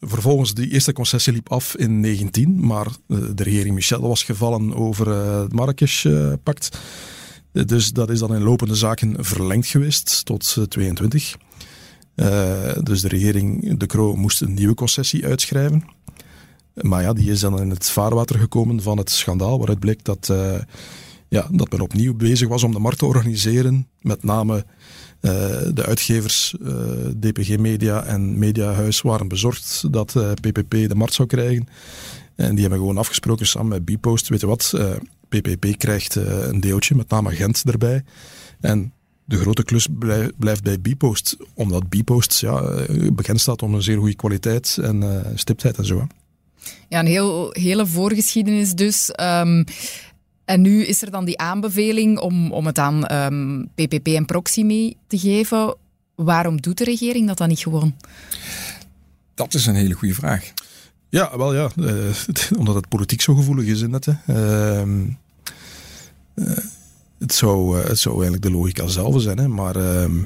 vervolgens, 0.00 0.54
die 0.54 0.70
eerste 0.70 0.92
concessie 0.92 1.32
liep 1.32 1.52
af 1.52 1.76
in 1.76 2.00
19, 2.00 2.66
maar 2.66 2.86
eh, 2.86 3.18
de 3.34 3.42
regering 3.42 3.74
Michel 3.74 4.00
was 4.00 4.22
gevallen 4.22 4.74
over 4.74 5.10
eh, 5.10 5.40
het 5.40 5.52
Marrakesh-pact. 5.52 6.78
Dus 7.52 7.92
dat 7.92 8.10
is 8.10 8.18
dan 8.18 8.34
in 8.34 8.42
lopende 8.42 8.74
zaken 8.74 9.24
verlengd 9.24 9.66
geweest 9.66 10.24
tot 10.24 10.56
22. 10.68 11.36
Uh, 12.14 12.70
eh, 12.70 12.82
dus 12.82 13.00
de 13.00 13.08
regering 13.08 13.78
De 13.78 13.86
Croo 13.86 14.14
moest 14.14 14.40
een 14.40 14.54
nieuwe 14.54 14.74
concessie 14.74 15.26
uitschrijven. 15.26 15.84
Maar 16.74 17.02
ja, 17.02 17.12
die 17.12 17.30
is 17.30 17.40
dan 17.40 17.60
in 17.60 17.70
het 17.70 17.90
vaarwater 17.90 18.38
gekomen 18.38 18.82
van 18.82 18.98
het 18.98 19.10
schandaal, 19.10 19.58
waaruit 19.58 19.78
bleek 19.78 20.04
dat, 20.04 20.32
ja, 21.28 21.48
dat 21.50 21.70
men 21.70 21.80
opnieuw 21.80 22.14
bezig 22.14 22.48
was 22.48 22.62
om 22.62 22.72
de 22.72 22.78
markt 22.78 22.98
te 22.98 23.06
organiseren. 23.06 23.88
Met 24.00 24.24
name 24.24 24.64
de 25.20 25.84
uitgevers, 25.86 26.54
uh, 26.62 26.72
DPG 27.20 27.58
Media 27.58 28.04
en 28.04 28.38
Mediahuis 28.38 29.00
waren 29.00 29.28
bezorgd 29.28 29.92
dat 29.92 30.16
PPP 30.40 30.70
de 30.70 30.94
markt 30.94 31.14
zou 31.14 31.28
krijgen. 31.28 31.68
En 32.34 32.50
die 32.50 32.60
hebben 32.60 32.78
gewoon 32.78 32.98
afgesproken 32.98 33.46
samen 33.46 33.68
met 33.68 33.84
Bpost. 33.84 34.28
Weet 34.28 34.40
je 34.40 34.46
wat, 34.46 34.74
PPP 35.28 35.78
krijgt 35.78 36.14
een 36.14 36.60
deeltje, 36.60 36.94
met 36.94 37.08
name 37.08 37.30
Gent 37.30 37.62
erbij. 37.64 38.04
En 38.60 38.92
de 39.24 39.36
grote 39.36 39.64
klus 39.64 39.86
blijft 40.38 40.62
bij 40.62 40.78
Bpost, 40.78 41.36
omdat 41.54 41.88
Bpost 41.88 42.40
ja, 42.40 42.86
bekend 43.12 43.40
staat 43.40 43.62
om 43.62 43.74
een 43.74 43.82
zeer 43.82 43.98
goede 43.98 44.16
kwaliteit 44.16 44.78
en 44.82 45.02
uh, 45.02 45.20
stiptheid 45.34 45.76
en 45.76 45.84
zo. 45.84 46.06
Ja, 46.88 46.98
een 46.98 47.06
heel, 47.06 47.50
hele 47.52 47.86
voorgeschiedenis 47.86 48.74
dus. 48.74 49.12
Um, 49.20 49.64
en 50.46 50.60
nu 50.60 50.84
is 50.84 51.02
er 51.02 51.10
dan 51.10 51.24
die 51.24 51.38
aanbeveling 51.38 52.18
om, 52.18 52.52
om 52.52 52.66
het 52.66 52.78
aan 52.78 52.94
um, 52.94 53.04
ehm, 53.04 53.64
PPP 53.74 54.06
en 54.06 54.24
Proxy 54.24 54.62
mee 54.62 54.96
te 55.06 55.18
geven. 55.18 55.74
Waarom 56.14 56.60
doet 56.60 56.78
de 56.78 56.84
regering 56.84 57.26
dat 57.26 57.38
dan 57.38 57.48
niet 57.48 57.58
gewoon? 57.58 57.94
Dat 59.34 59.54
is 59.54 59.66
een 59.66 59.74
hele 59.74 59.94
goede 59.94 60.14
vraag. 60.14 60.52
Ja, 61.08 61.36
wel 61.36 61.54
ja. 61.54 61.70
Uh, 61.76 62.14
omdat 62.58 62.74
het 62.74 62.88
politiek 62.88 63.20
zo 63.20 63.34
gevoelig 63.34 63.66
is 63.66 63.80
in 63.80 63.92
het. 63.92 64.06
Uh, 64.06 64.82
het, 67.18 67.34
zou, 67.34 67.78
het 67.78 67.98
zou 67.98 68.14
eigenlijk 68.14 68.42
de 68.42 68.50
logica 68.50 68.86
zelf 68.86 69.22
zijn, 69.22 69.38
hè, 69.38 69.48
maar 69.48 69.76
ehm, 69.76 70.22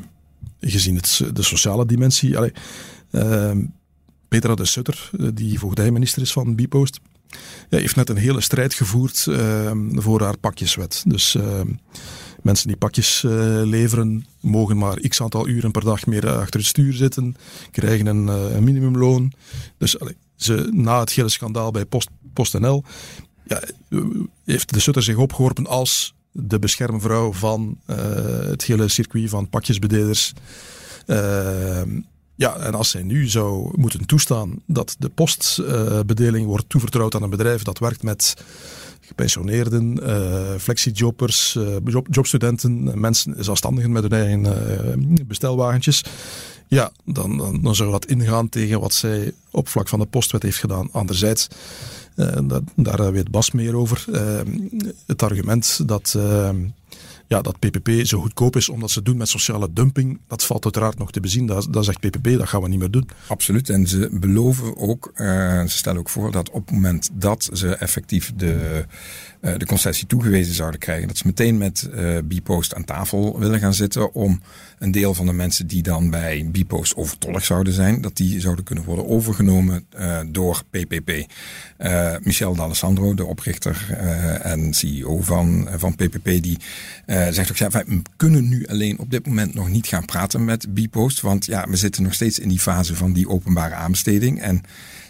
gezien 0.61 0.97
het, 0.97 1.23
de 1.33 1.43
sociale 1.43 1.87
dimensie. 1.87 2.37
Allee, 2.37 2.53
ehm, 3.11 3.59
Petra 4.29 4.55
de 4.55 4.65
Sutter, 4.65 5.11
die 5.35 5.59
voogdijminister 5.59 6.23
is 6.23 6.33
van 6.33 6.55
Bipost, 6.55 7.01
ja, 7.69 7.79
heeft 7.79 7.97
net 7.97 8.09
een 8.09 8.17
hele 8.17 8.41
strijd 8.41 8.75
gevoerd 8.75 9.27
ehm, 9.27 10.01
voor 10.01 10.23
haar 10.23 10.39
pakjeswet. 10.39 11.03
Dus 11.07 11.37
Mensen 12.43 12.67
die 12.67 12.77
pakjes 12.77 13.23
uh, 13.23 13.33
leveren, 13.65 14.27
mogen 14.41 14.79
maar 14.79 15.01
x 15.09 15.23
aantal 15.23 15.49
uren 15.49 15.71
per 15.71 15.85
dag 15.85 16.07
meer 16.07 16.29
achter 16.29 16.61
het 16.61 16.69
stuur 16.69 16.93
zitten, 16.93 17.37
krijgen 17.71 18.07
een, 18.07 18.27
uh, 18.27 18.55
een 18.55 18.65
minimumloon. 18.65 19.33
Dus 19.79 19.97
ze, 20.37 20.69
na 20.73 21.01
het 21.01 21.11
hele 21.11 21.29
schandaal 21.29 21.71
bij 21.71 21.85
Post, 21.85 22.09
PostNL 22.33 22.85
ja, 23.45 23.63
heeft 24.45 24.73
de 24.73 24.81
Sutter 24.81 25.03
zich 25.03 25.17
opgeworpen 25.17 25.67
als 25.67 26.15
de 26.33 26.59
beschermvrouw 26.59 27.33
van 27.33 27.79
het 27.85 28.65
hele 28.65 28.89
circuit 28.89 29.31
van 29.31 29.49
pakjesbedelers. 29.49 30.33
Ja, 32.41 32.57
en 32.57 32.75
als 32.75 32.91
zij 32.91 33.03
nu 33.03 33.29
zou 33.29 33.71
moeten 33.75 34.07
toestaan 34.07 34.63
dat 34.67 34.97
de 34.99 35.09
postbedeling 35.09 36.47
wordt 36.47 36.69
toevertrouwd 36.69 37.15
aan 37.15 37.23
een 37.23 37.31
bedrijf 37.31 37.63
dat 37.63 37.79
werkt 37.79 38.03
met 38.03 38.35
gepensioneerden, 39.01 39.99
uh, 40.03 40.57
flexiejobbers, 40.59 41.55
uh, 41.55 41.77
job, 41.85 42.07
jobstudenten, 42.11 43.01
mensen, 43.01 43.45
zelfstandigen 43.45 43.93
met 43.93 44.03
hun 44.03 44.13
eigen 44.13 44.45
uh, 44.45 45.27
bestelwagentjes. 45.27 46.05
Ja, 46.69 46.93
dan, 47.05 47.37
dan, 47.37 47.63
dan, 47.63 47.75
zou 47.75 47.91
dat 47.91 48.07
ingaan 48.07 48.49
tegen 48.49 48.81
wat 48.81 48.93
zij 48.93 49.33
op 49.51 49.69
vlak 49.69 49.89
van 49.89 49.99
de 49.99 50.07
postwet 50.07 50.43
heeft 50.43 50.59
gedaan. 50.59 50.89
Anderzijds, 50.93 51.47
daar 52.75 53.13
weet 53.13 53.31
Bas 53.31 53.51
meer 53.51 53.77
over, 53.77 54.05
het 55.07 55.23
argument 55.23 55.89
dat 55.89 56.17
ja, 57.31 57.43
dat 57.43 57.59
PPP 57.59 57.91
zo 58.07 58.21
goedkoop 58.21 58.57
is 58.57 58.69
omdat 58.69 58.91
ze 58.91 59.03
doen 59.03 59.17
met 59.17 59.29
sociale 59.29 59.73
dumping, 59.73 60.21
dat 60.29 60.45
valt 60.45 60.65
uiteraard 60.65 60.99
nog 60.99 61.13
te 61.13 61.21
bezien. 61.21 61.47
Dat, 61.47 61.67
dat 61.71 61.85
zegt 61.85 62.01
PPP, 62.01 62.25
dat 62.39 62.49
gaan 62.49 62.63
we 62.63 62.69
niet 62.69 62.79
meer 62.79 62.91
doen. 62.91 63.09
Absoluut. 63.27 63.69
En 63.69 63.87
ze 63.87 64.09
beloven 64.13 64.77
ook, 64.77 65.11
uh, 65.15 65.61
ze 65.61 65.77
stellen 65.79 65.99
ook 65.99 66.09
voor 66.09 66.33
dat 66.33 66.51
op 66.51 66.67
het 66.67 66.75
moment 66.75 67.09
dat 67.13 67.51
ze 67.53 67.75
effectief 67.75 68.33
de 68.37 68.85
uh, 69.41 69.53
de 69.57 69.67
concessie 69.67 70.07
toegewezen 70.07 70.55
zouden 70.55 70.81
krijgen. 70.81 71.09
Dat 71.09 71.17
ze 71.17 71.27
meteen 71.27 71.59
met 71.59 71.91
uh, 71.95 72.19
Bpost 72.29 72.75
aan 72.75 72.85
tafel 72.85 73.39
willen 73.39 73.59
gaan 73.59 73.75
zitten 73.75 74.15
om 74.15 74.41
een 74.79 74.91
deel 74.91 75.15
van 75.15 75.27
de 75.27 75.33
mensen 75.33 75.67
die 75.67 75.83
dan 75.83 76.11
bij 76.11 76.49
Bpost 76.53 76.97
overtollig 76.97 77.45
zouden 77.45 77.73
zijn, 77.73 78.01
dat 78.01 78.17
die 78.17 78.41
zouden 78.41 78.65
kunnen 78.65 78.85
worden 78.85 79.09
overgenomen 79.09 79.87
door 80.27 80.63
PPP. 80.71 81.27
Michel 82.23 82.55
D'Alessandro, 82.55 83.15
de 83.15 83.25
oprichter 83.25 83.87
en 84.43 84.75
CEO 84.75 85.21
van, 85.21 85.69
van 85.77 85.95
PPP, 85.95 86.25
die 86.25 86.59
zegt 87.31 87.51
ook, 87.51 87.57
ja, 87.57 87.71
wij 87.71 87.85
kunnen 88.17 88.49
nu 88.49 88.67
alleen 88.67 88.99
op 88.99 89.11
dit 89.11 89.27
moment 89.27 89.55
nog 89.55 89.69
niet 89.69 89.87
gaan 89.87 90.05
praten 90.05 90.45
met 90.45 90.75
Bpost, 90.75 91.21
want 91.21 91.45
ja, 91.45 91.67
we 91.69 91.77
zitten 91.77 92.03
nog 92.03 92.15
steeds 92.15 92.39
in 92.39 92.49
die 92.49 92.61
fase 92.61 92.97
van 92.97 93.13
die 93.13 93.29
openbare 93.29 93.75
aanbesteding 93.75 94.41
en 94.41 94.63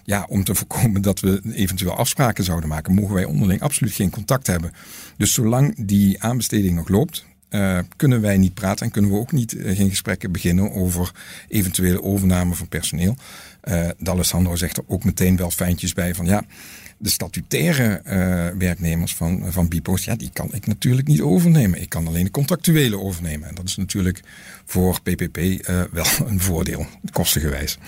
ja, 0.04 0.26
om 0.28 0.44
te 0.44 0.54
voorkomen 0.54 1.02
dat 1.02 1.20
we 1.20 1.40
eventueel 1.52 1.96
afspraken 1.96 2.44
zouden 2.44 2.68
maken, 2.68 2.94
mogen 2.94 3.14
wij 3.14 3.24
onderling 3.24 3.60
absoluut 3.60 3.92
geen 3.92 4.10
contact 4.10 4.46
hebben. 4.46 4.72
Dus 5.16 5.32
zolang 5.32 5.74
die 5.86 6.22
aanbesteding 6.22 6.74
nog 6.74 6.88
loopt, 6.88 7.24
uh, 7.50 7.78
kunnen 7.96 8.20
wij 8.20 8.36
niet 8.36 8.54
praten 8.54 8.86
en 8.86 8.92
kunnen 8.92 9.10
we 9.10 9.16
ook 9.16 9.32
niet 9.32 9.52
uh, 9.52 9.76
geen 9.76 9.88
gesprekken 9.88 10.32
beginnen 10.32 10.72
over 10.72 11.12
eventuele 11.48 12.02
overname 12.02 12.54
van 12.54 12.68
personeel. 12.68 13.16
Uh, 13.64 13.88
D'Alessandro 13.98 14.56
zegt 14.56 14.76
er 14.76 14.84
ook 14.86 15.04
meteen 15.04 15.36
wel 15.36 15.50
fijntjes 15.50 15.92
bij 15.92 16.14
van 16.14 16.26
ja, 16.26 16.44
de 17.02 17.08
statutaire 17.08 18.02
uh, 18.04 18.58
werknemers 18.58 19.14
van, 19.14 19.52
van 19.52 19.68
Bipost, 19.68 20.04
ja, 20.04 20.16
die 20.16 20.30
kan 20.32 20.48
ik 20.52 20.66
natuurlijk 20.66 21.06
niet 21.06 21.20
overnemen. 21.20 21.80
Ik 21.80 21.88
kan 21.88 22.06
alleen 22.06 22.24
de 22.24 22.30
contractuele 22.30 22.98
overnemen. 22.98 23.48
En 23.48 23.54
dat 23.54 23.68
is 23.68 23.76
natuurlijk 23.76 24.20
voor 24.64 25.00
PPP 25.02 25.36
eh, 25.36 25.82
wel 25.92 26.04
een 26.28 26.40
voordeel, 26.40 26.86
kostengewijs. 27.12 27.78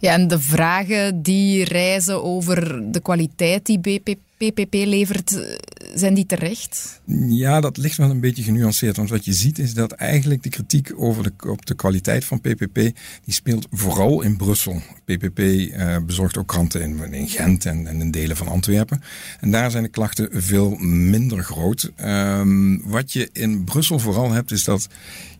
Ja, 0.00 0.12
en 0.12 0.28
de 0.28 0.40
vragen 0.40 1.22
die 1.22 1.64
reizen 1.64 2.24
over 2.24 2.82
de 2.92 3.00
kwaliteit 3.00 3.66
die 3.66 3.78
BPP 3.78 4.25
PPP 4.36 4.74
levert, 4.74 5.42
eh, 5.42 5.56
zijn 5.94 6.14
die 6.14 6.26
terecht? 6.26 7.00
Ja, 7.28 7.60
dat 7.60 7.76
ligt 7.76 7.96
wel 7.96 8.10
een 8.10 8.20
beetje 8.20 8.42
genuanceerd. 8.42 8.96
Want 8.96 9.10
wat 9.10 9.24
je 9.24 9.32
ziet 9.32 9.58
is 9.58 9.74
dat 9.74 9.92
eigenlijk 9.92 10.42
de 10.42 10.48
kritiek 10.48 10.92
over 10.96 11.22
de, 11.22 11.32
op 11.50 11.66
de 11.66 11.74
kwaliteit 11.74 12.24
van 12.24 12.40
PPP, 12.40 12.74
die 12.74 13.34
speelt 13.34 13.66
vooral 13.70 14.22
in 14.22 14.36
Brussel. 14.36 14.82
PPP 15.04 15.38
uh, 15.38 15.96
bezorgt 16.06 16.36
ook 16.36 16.48
kranten 16.48 16.80
in, 16.80 17.12
in 17.12 17.28
Gent 17.28 17.66
en, 17.66 17.86
en, 17.86 18.00
in 18.00 18.10
delen 18.10 18.36
van 18.36 18.48
Antwerpen. 18.48 19.02
En 19.40 19.50
daar 19.50 19.70
zijn 19.70 19.82
de 19.82 19.88
klachten 19.88 20.28
veel 20.32 20.70
minder 20.80 21.42
groot. 21.42 21.92
Um, 22.04 22.82
wat 22.84 23.12
je 23.12 23.28
in 23.32 23.64
Brussel 23.64 23.98
vooral 23.98 24.30
hebt, 24.30 24.50
is 24.50 24.64
dat 24.64 24.88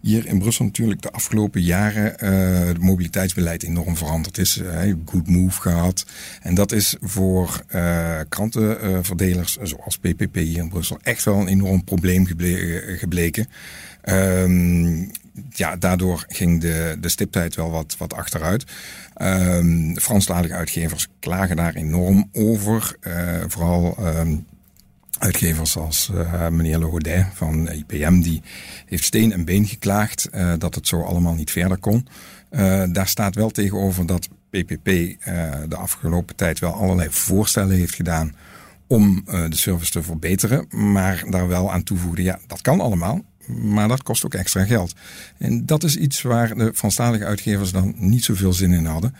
hier 0.07 0.27
in 0.27 0.39
Brussel 0.39 0.65
natuurlijk 0.65 1.03
de 1.03 1.11
afgelopen 1.11 1.63
jaren 1.63 2.15
uh, 2.25 2.67
het 2.67 2.79
mobiliteitsbeleid 2.79 3.63
enorm 3.63 3.97
veranderd 3.97 4.39
is. 4.39 4.59
Uh, 4.59 4.95
good 5.05 5.29
move 5.29 5.61
gehad. 5.61 6.07
En 6.43 6.55
dat 6.55 6.73
is 6.73 6.97
voor 7.01 7.63
uh, 7.75 8.21
krantenverdelers 8.29 9.57
zoals 9.63 9.99
PPP 9.99 10.35
hier 10.35 10.59
in 10.59 10.69
Brussel 10.69 10.99
echt 11.03 11.25
wel 11.25 11.41
een 11.41 11.49
enorm 11.49 11.85
probleem 11.85 12.27
gebleken. 12.97 13.47
Um, 14.05 15.11
ja, 15.51 15.77
daardoor 15.77 16.25
ging 16.29 16.61
de, 16.61 16.97
de 17.01 17.09
stiptijd 17.09 17.55
wel 17.55 17.71
wat, 17.71 17.95
wat 17.99 18.15
achteruit. 18.15 18.65
Um, 19.23 19.99
Franstalige 19.99 20.55
uitgevers 20.55 21.09
klagen 21.21 21.57
daar 21.57 21.75
enorm 21.75 22.29
over. 22.33 22.97
vooral 23.47 23.97
um, 24.01 24.47
uitgevers 25.19 25.77
als 25.77 26.11
uh, 26.15 26.49
meneer 26.49 26.79
Legodet 26.79 27.27
van 27.35 27.69
IPM, 27.69 28.21
die 28.21 28.43
heeft 28.87 29.05
steen 29.05 29.33
en 29.33 29.45
been 29.45 29.67
geklaagd 29.67 30.29
uh, 30.35 30.53
dat 30.59 30.75
het 30.75 30.89
zo 30.89 31.03
allemaal 31.03 31.35
niet 31.35 31.51
verder 31.51 31.79
kon. 31.79 32.09
Uh, 32.51 32.83
daar 32.89 33.09
staat 33.09 33.35
wel 33.35 33.51
tegenover 33.51 34.07
dat 34.07 34.29
PPP 34.51 34.85
de 35.69 35.77
afgelopen 35.77 36.37
tijd 36.37 36.59
wel 36.59 36.73
allerlei 36.73 37.09
voorstellen 37.11 37.77
heeft 37.77 37.95
gedaan 37.95 38.35
om 38.87 39.25
de 39.25 39.57
service 39.57 39.91
te 39.91 40.03
verbeteren, 40.03 40.67
maar 40.71 41.25
daar 41.31 41.49
wel 41.49 41.73
aan 41.73 41.83
toevoegde, 41.83 42.23
ja, 42.23 42.39
dat 42.47 42.61
kan 42.61 42.81
allemaal, 42.81 43.25
maar 43.47 43.89
dat 43.89 44.03
kost 44.03 44.25
ook 44.25 44.35
extra 44.35 44.65
geld. 44.65 44.95
En 45.39 45.67
dat 45.67 45.85
is 45.85 45.97
iets 45.97 46.23
waar 46.23 46.55
de 46.55 46.73
Franstalige 46.75 47.25
uitgevers 47.25 47.73
dan 47.73 47.95
niet 47.97 48.25
zoveel 48.25 48.53
zin 48.53 48.73
in 48.73 48.85
hadden, 48.85 49.15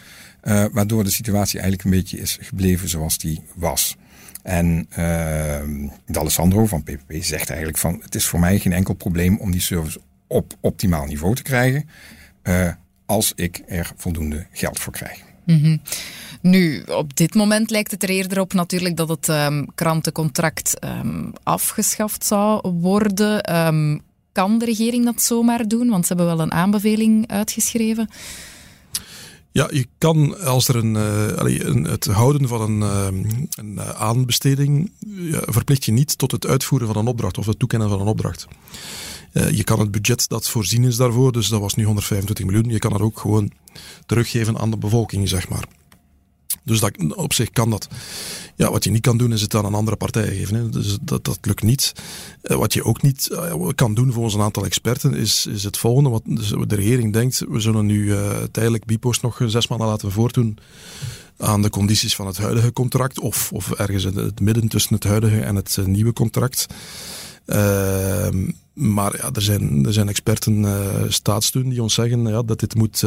waardoor 0.73 1.05
de 1.05 1.11
situatie 1.11 1.61
eigenlijk 1.61 1.85
een 1.85 2.01
beetje 2.01 2.19
is 2.19 2.39
gebleven 2.41 2.89
zoals 2.89 3.19
die 3.19 3.43
was. 3.55 3.97
En 4.47 4.89
uh, 4.99 5.89
D'Alessandro 6.07 6.67
van 6.67 6.83
PPP 6.83 7.13
zegt 7.21 7.49
eigenlijk 7.49 7.79
van... 7.79 8.01
het 8.03 8.15
is 8.15 8.27
voor 8.27 8.41
mij 8.41 8.59
geen 8.59 8.73
enkel 8.73 8.95
probleem 8.95 9.39
om 9.39 9.51
die 9.51 9.61
service 9.61 10.01
op 10.27 10.55
optimaal 10.61 11.05
niveau 11.05 11.35
te 11.35 11.43
krijgen... 11.43 11.89
Uh, 12.43 12.69
als 13.07 13.33
ik 13.35 13.63
er 13.67 13.93
voldoende 13.97 14.47
geld 14.51 14.79
voor 14.79 14.93
krijg. 14.93 15.23
-hmm. 15.45 15.81
Nu, 16.41 16.83
op 16.83 17.17
dit 17.17 17.35
moment 17.35 17.71
lijkt 17.71 17.91
het 17.91 18.03
er 18.03 18.09
eerder 18.09 18.41
op 18.41 18.53
natuurlijk 18.53 18.97
dat 18.97 19.09
het 19.09 19.29
um, 19.29 19.67
krantencontract 19.75 20.85
um, 20.85 21.33
afgeschaft 21.43 22.25
zou 22.25 22.71
worden. 22.71 23.41
Kan 24.33 24.59
de 24.59 24.65
regering 24.65 25.05
dat 25.05 25.23
zomaar 25.23 25.69
doen? 25.69 25.89
Want 25.89 26.07
ze 26.07 26.15
hebben 26.15 26.37
wel 26.37 26.45
een 26.45 26.53
aanbeveling 26.53 27.31
uitgeschreven. 27.31 28.09
Ja, 29.57 29.69
je 29.73 29.87
kan 29.99 30.41
als 30.41 30.69
er 30.69 30.77
een, 30.77 30.95
uh, 30.95 31.59
een 31.59 31.85
het 31.85 32.05
houden 32.05 32.49
van 32.49 32.61
een, 32.61 32.81
uh, 32.81 33.31
een 33.57 33.79
eh, 33.79 33.89
aanbesteding 33.89 34.91
verplicht 35.31 35.85
je 35.85 35.93
niet 35.93 36.19
tot 36.19 36.33
het 36.33 36.47
uitvoeren 36.47 36.87
van 36.87 36.97
een 36.97 37.07
opdracht 37.07 37.39
of 37.39 37.47
het 37.47 37.59
toekennen 37.59 37.89
van 37.89 38.01
een 38.01 38.07
opdracht. 38.07 38.47
Je 39.33 39.65
kan 39.65 39.79
het 39.79 39.91
budget 39.91 40.29
dat 40.29 40.49
voorzien 40.49 40.85
is 40.85 40.97
daarvoor, 40.97 41.33
dus 41.33 41.49
dat 41.49 41.61
was 41.61 41.75
nu 41.75 41.85
125 41.85 42.47
miljoen, 42.47 42.71
je 42.71 42.79
kan 42.79 42.91
dat 42.91 43.01
ook 43.01 43.19
gewoon 43.19 43.51
teruggeven 44.07 44.59
aan 44.59 44.71
de 44.71 44.77
bevolking, 44.77 45.29
zeg 45.29 45.49
maar. 45.49 45.65
Dus 46.67 46.81
dat, 46.81 47.15
op 47.15 47.33
zich 47.33 47.51
kan 47.51 47.71
dat. 47.71 47.89
Ja, 48.57 48.71
wat 48.71 48.85
je 48.85 48.91
niet 48.91 49.03
kan 49.03 49.19
doen 49.19 49.33
is 49.33 49.41
het 49.41 49.55
aan 49.55 49.65
een 49.65 49.75
andere 49.75 49.97
partij 49.97 50.27
geven. 50.27 50.55
Hè. 50.55 50.69
Dus 50.69 50.99
dat, 51.01 51.25
dat 51.25 51.39
lukt 51.43 51.63
niet. 51.63 51.93
Eh, 52.43 52.57
wat 52.57 52.73
je 52.73 52.85
ook 52.85 53.03
niet 53.03 53.29
uh, 53.33 53.69
kan 53.75 53.95
doen 53.95 54.13
volgens 54.13 54.35
een 54.35 54.41
aantal 54.41 54.65
experten 54.65 55.15
is, 55.15 55.47
is 55.47 55.65
het 55.65 55.77
volgende. 55.77 56.11
Wat 56.11 56.23
dus 56.25 56.49
de 56.49 56.75
regering 56.75 57.13
denkt, 57.13 57.45
we 57.49 57.61
zullen 57.61 57.87
nu 57.87 58.05
uh, 58.05 58.31
tijdelijk 58.51 58.85
Bipost 58.85 59.23
nog 59.23 59.41
zes 59.47 59.69
maanden 59.69 59.89
laten 59.89 60.13
voortdoen 60.13 60.59
aan 61.39 61.63
de 61.63 61.71
condities 61.71 62.17
van 62.17 62.27
het 62.27 62.39
huidige 62.39 62.73
contract. 62.73 63.21
Of, 63.21 63.53
of 63.53 63.73
ergens 63.73 64.05
in 64.05 64.17
het 64.17 64.41
midden 64.41 64.69
tussen 64.69 64.95
het 64.95 65.05
huidige 65.05 65.41
en 65.41 65.57
het 65.57 65.79
nieuwe 65.85 66.13
contract. 66.13 66.67
Ehm, 67.45 68.51
maar 68.73 69.17
ja, 69.17 69.31
er 69.33 69.43
zijn, 69.43 69.87
er 69.87 69.93
zijn 69.93 70.09
experten, 70.09 70.67
staatssteun, 71.09 71.69
die 71.69 71.83
ons 71.83 71.95
zeggen 71.95 72.27
ja, 72.27 72.43
dat 72.43 72.61
dit 72.61 72.75
moet 72.75 73.05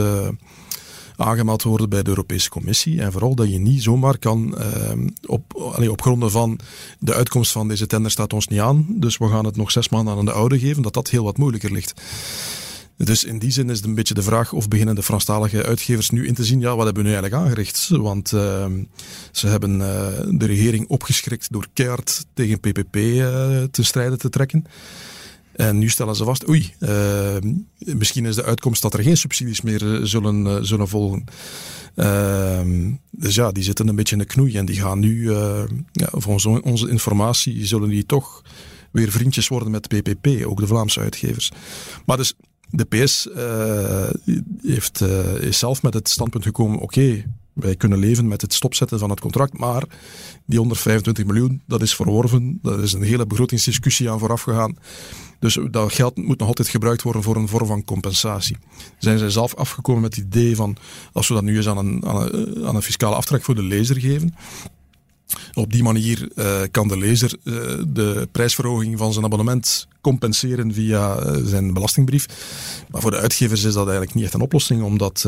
aangemeld 1.20 1.64
worden 1.64 1.90
bij 1.90 2.04
de 2.04 2.10
Europese 2.10 2.50
Commissie. 2.50 3.02
En 3.02 3.12
vooral 3.12 3.36
dat 3.36 3.52
je 3.52 3.60
niet 3.60 3.84
zomaar 3.84 4.18
kan, 4.18 4.56
uh, 4.58 5.08
op, 5.26 5.54
allee, 5.54 5.92
op 5.92 6.02
gronden 6.02 6.32
van 6.32 6.60
de 7.00 7.14
uitkomst 7.14 7.52
van 7.52 7.68
deze 7.68 7.88
tender 7.88 8.12
staat 8.12 8.34
ons 8.34 8.48
niet 8.48 8.60
aan, 8.60 8.86
dus 8.90 9.18
we 9.18 9.28
gaan 9.28 9.46
het 9.46 9.56
nog 9.56 9.72
zes 9.72 9.90
maanden 9.90 10.18
aan 10.18 10.26
de 10.26 10.32
oude 10.32 10.60
geven, 10.60 10.82
dat 10.82 10.94
dat 10.94 11.10
heel 11.10 11.24
wat 11.24 11.38
moeilijker 11.38 11.72
ligt. 11.72 12.02
Dus 13.06 13.24
in 13.24 13.40
die 13.40 13.52
zin 13.52 13.70
is 13.70 13.78
het 13.78 13.86
een 13.86 13.96
beetje 13.96 14.14
de 14.14 14.22
vraag 14.22 14.54
of 14.54 14.68
beginnen 14.68 14.96
de 14.96 15.04
Franstalige 15.04 15.64
uitgevers 15.64 16.10
nu 16.10 16.28
in 16.28 16.34
te 16.34 16.46
zien, 16.46 16.60
ja, 16.60 16.76
wat 16.76 16.86
hebben 16.86 17.04
we 17.04 17.10
nu 17.10 17.16
eigenlijk 17.16 17.44
aangericht? 17.44 17.88
Want 17.88 18.32
uh, 18.32 18.66
ze 19.32 19.48
hebben 19.48 19.80
uh, 19.80 20.08
de 20.30 20.46
regering 20.46 20.88
opgeschrikt 20.88 21.52
door 21.52 21.68
keihard 21.74 22.26
tegen 22.34 22.60
PPP 22.60 22.96
uh, 22.96 23.64
te 23.72 23.84
strijden 23.84 24.18
te 24.18 24.30
trekken. 24.30 24.66
En 25.60 25.78
nu 25.78 25.90
stellen 25.90 26.16
ze 26.16 26.24
vast, 26.24 26.50
oei, 26.50 26.74
misschien 27.78 28.26
is 28.26 28.36
de 28.36 28.44
uitkomst 28.44 28.82
dat 28.82 28.94
er 28.94 29.04
geen 29.04 29.18
subsidies 29.18 29.62
meer 29.62 30.00
zullen, 30.04 30.66
zullen 30.66 30.88
volgen. 30.88 31.24
Ehm, 31.96 32.92
dus 33.12 33.36
ja, 33.36 33.52
die 33.52 33.64
zitten 33.64 33.88
een 33.88 33.96
beetje 33.96 34.16
in 34.16 34.22
de 34.22 34.28
knoei 34.28 34.58
en 34.58 34.66
die 34.66 34.80
gaan 34.80 35.00
nu, 35.00 35.32
ja, 35.32 35.68
volgens 36.12 36.46
onze 36.46 36.90
informatie, 36.90 37.66
zullen 37.66 37.90
die 37.90 38.06
toch 38.06 38.42
weer 38.92 39.12
vriendjes 39.12 39.48
worden 39.48 39.72
met 39.72 39.88
PPP, 39.88 40.46
ook 40.46 40.60
de 40.60 40.68
Vlaamse 40.68 41.00
uitgevers. 41.00 41.52
Maar 42.06 42.18
dus 42.18 42.34
de 42.70 42.86
PS 42.86 43.30
heeft, 44.62 45.02
is 45.40 45.60
zelf 45.60 45.82
met 45.82 45.94
het 45.94 46.10
standpunt 46.10 46.44
gekomen: 46.44 46.80
oké, 46.80 47.24
wij 47.60 47.76
kunnen 47.76 48.00
leven 48.00 48.28
met 48.28 48.42
het 48.42 48.54
stopzetten 48.54 49.00
van 49.00 49.10
het 49.10 49.20
contract, 49.20 49.58
maar 49.58 49.84
die 50.46 50.58
125 50.58 51.26
miljoen, 51.26 51.62
dat 51.68 51.82
is 51.82 51.96
verworven. 51.96 52.60
Dat 52.62 52.80
is 52.80 52.94
een 52.94 53.02
hele 53.02 53.26
begrotingsdiscussie 53.26 54.10
aan 54.10 54.20
vooraf 54.20 54.42
gegaan. 54.42 54.78
Dus 55.40 55.60
dat 55.72 55.94
geld 55.94 56.18
moet 56.18 56.40
nog 56.40 56.48
altijd 56.48 56.68
gebruikt 56.68 57.02
worden 57.02 57.24
voor 57.24 57.36
een 57.36 57.48
vorm 57.48 57.68
van 57.68 57.84
compensatie. 57.84 58.58
Zijn 58.98 59.18
zij 59.18 59.30
zelf 59.30 59.56
afgekomen 59.56 60.02
met 60.02 60.16
het 60.16 60.26
idee 60.26 60.56
van, 60.56 60.78
als 61.14 61.28
we 61.28 61.34
dat 61.34 61.44
nu 61.44 61.56
eens 61.56 61.68
aan 61.68 61.78
een, 61.78 62.08
een, 62.08 62.66
aan 62.66 62.76
een 62.76 62.82
fiscale 62.82 63.16
aftrek 63.16 63.44
voor 63.44 63.56
de 63.56 63.64
lezer 63.64 64.00
geven, 64.00 64.36
op 65.54 65.72
die 65.72 65.84
manier 65.84 66.30
uh, 66.36 66.62
kan 66.72 66.88
de 66.88 66.98
lezer 66.98 67.38
uh, 67.44 67.54
de 67.88 68.28
prijsverhoging 68.32 68.98
van 68.98 69.14
zijn 69.14 69.26
abonnement 69.26 69.88
compenseren 70.02 70.74
via 70.74 71.26
uh, 71.26 71.46
zijn 71.46 71.74
belastingbrief. 71.74 72.26
Maar 72.90 73.02
voor 73.02 73.12
de 73.12 73.18
uitgevers 73.18 73.64
is 73.64 73.74
dat 73.74 73.84
eigenlijk 73.84 74.16
niet 74.16 74.24
echt 74.24 74.34
een 74.34 74.42
oplossing, 74.42 74.84
omdat 74.84 75.22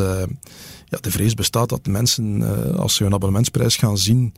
ja, 0.85 0.97
de 1.01 1.11
vrees 1.11 1.33
bestaat 1.33 1.69
dat 1.69 1.87
mensen, 1.87 2.43
als 2.77 2.95
ze 2.95 3.03
hun 3.03 3.13
abonnementsprijs 3.13 3.75
gaan 3.75 3.97
zien, 3.97 4.33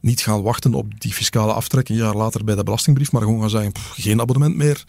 niet 0.00 0.20
gaan 0.20 0.42
wachten 0.42 0.74
op 0.74 1.00
die 1.00 1.12
fiscale 1.12 1.52
aftrek 1.52 1.88
een 1.88 1.96
jaar 1.96 2.14
later 2.14 2.44
bij 2.44 2.54
de 2.54 2.62
belastingbrief, 2.62 3.12
maar 3.12 3.22
gewoon 3.22 3.40
gaan 3.40 3.50
zeggen, 3.50 3.72
geen 3.94 4.20
abonnement 4.20 4.56
meer. 4.56 4.84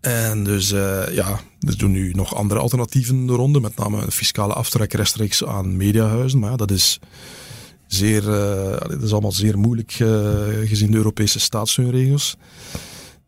En 0.00 0.44
dus 0.44 0.68
ja, 1.10 1.40
er 1.60 1.78
doen 1.78 1.90
nu 1.90 2.10
nog 2.12 2.34
andere 2.34 2.60
alternatieven 2.60 3.26
de 3.26 3.32
ronde, 3.32 3.60
met 3.60 3.76
name 3.76 4.02
een 4.02 4.12
fiscale 4.12 4.52
aftrek 4.52 4.92
rechtstreeks 4.92 5.44
aan 5.44 5.76
mediahuizen. 5.76 6.38
Maar 6.38 6.50
ja, 6.50 6.56
dat 6.56 6.70
is 6.70 6.98
zeer, 7.88 8.22
uh, 8.22 8.88
dat 8.88 9.02
is 9.02 9.12
allemaal 9.12 9.32
zeer 9.32 9.58
moeilijk 9.58 9.98
uh, 9.98 10.08
gezien 10.64 10.90
de 10.90 10.96
Europese 10.96 11.40
staatssteunregels. 11.40 12.36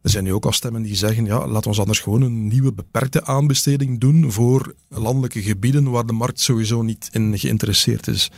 Er 0.03 0.11
zijn 0.11 0.25
nu 0.25 0.33
ook 0.33 0.45
al 0.45 0.53
stemmen 0.53 0.83
die 0.83 0.97
zeggen, 0.97 1.25
ja, 1.25 1.47
laten 1.47 1.71
we 1.71 1.81
anders 1.81 1.99
gewoon 1.99 2.23
een 2.23 2.49
nieuwe 2.49 2.73
beperkte 2.73 3.25
aanbesteding 3.25 4.01
doen 4.01 4.33
voor 4.33 4.75
landelijke 4.89 5.43
gebieden 5.43 5.91
waar 5.91 6.07
de 6.07 6.13
markt 6.13 6.41
sowieso 6.41 6.83
niet 6.83 7.09
in 7.13 7.39
geïnteresseerd 7.39 8.07
is. 8.07 8.31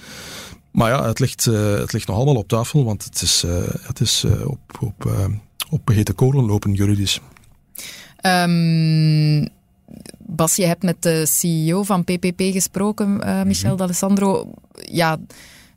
Maar 0.72 0.90
ja, 0.90 1.06
het 1.06 1.18
ligt, 1.18 1.46
uh, 1.46 1.74
het 1.74 1.92
ligt 1.92 2.06
nog 2.06 2.16
allemaal 2.16 2.36
op 2.36 2.48
tafel, 2.48 2.84
want 2.84 3.04
het 3.04 3.22
is, 3.22 3.44
het 3.82 4.00
is 4.00 4.24
op, 4.44 4.60
op, 4.80 5.10
op 5.70 5.88
hete 5.88 6.12
kolen 6.12 6.44
lopen 6.44 6.72
juridisch. 6.72 7.20
Um, 8.26 9.48
Bas, 10.18 10.56
je 10.56 10.66
hebt 10.66 10.82
met 10.82 11.02
de 11.02 11.26
CEO 11.26 11.82
van 11.82 12.04
PPP 12.04 12.40
gesproken, 12.52 13.16
Michel 13.16 13.44
mm 13.44 13.68
-hmm. 13.68 13.76
D'Alessandro. 13.76 14.54
Ja, 14.90 15.18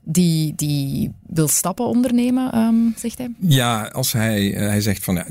die, 0.05 0.53
die 0.55 1.12
wil 1.27 1.47
stappen 1.47 1.85
ondernemen, 1.85 2.57
um, 2.57 2.93
zegt 2.97 3.17
hij? 3.17 3.33
Ja, 3.39 3.83
als 3.83 4.12
hij, 4.12 4.53
uh, 4.53 4.57
hij 4.57 4.81
zegt 4.81 5.03
van 5.03 5.15
ja, 5.15 5.25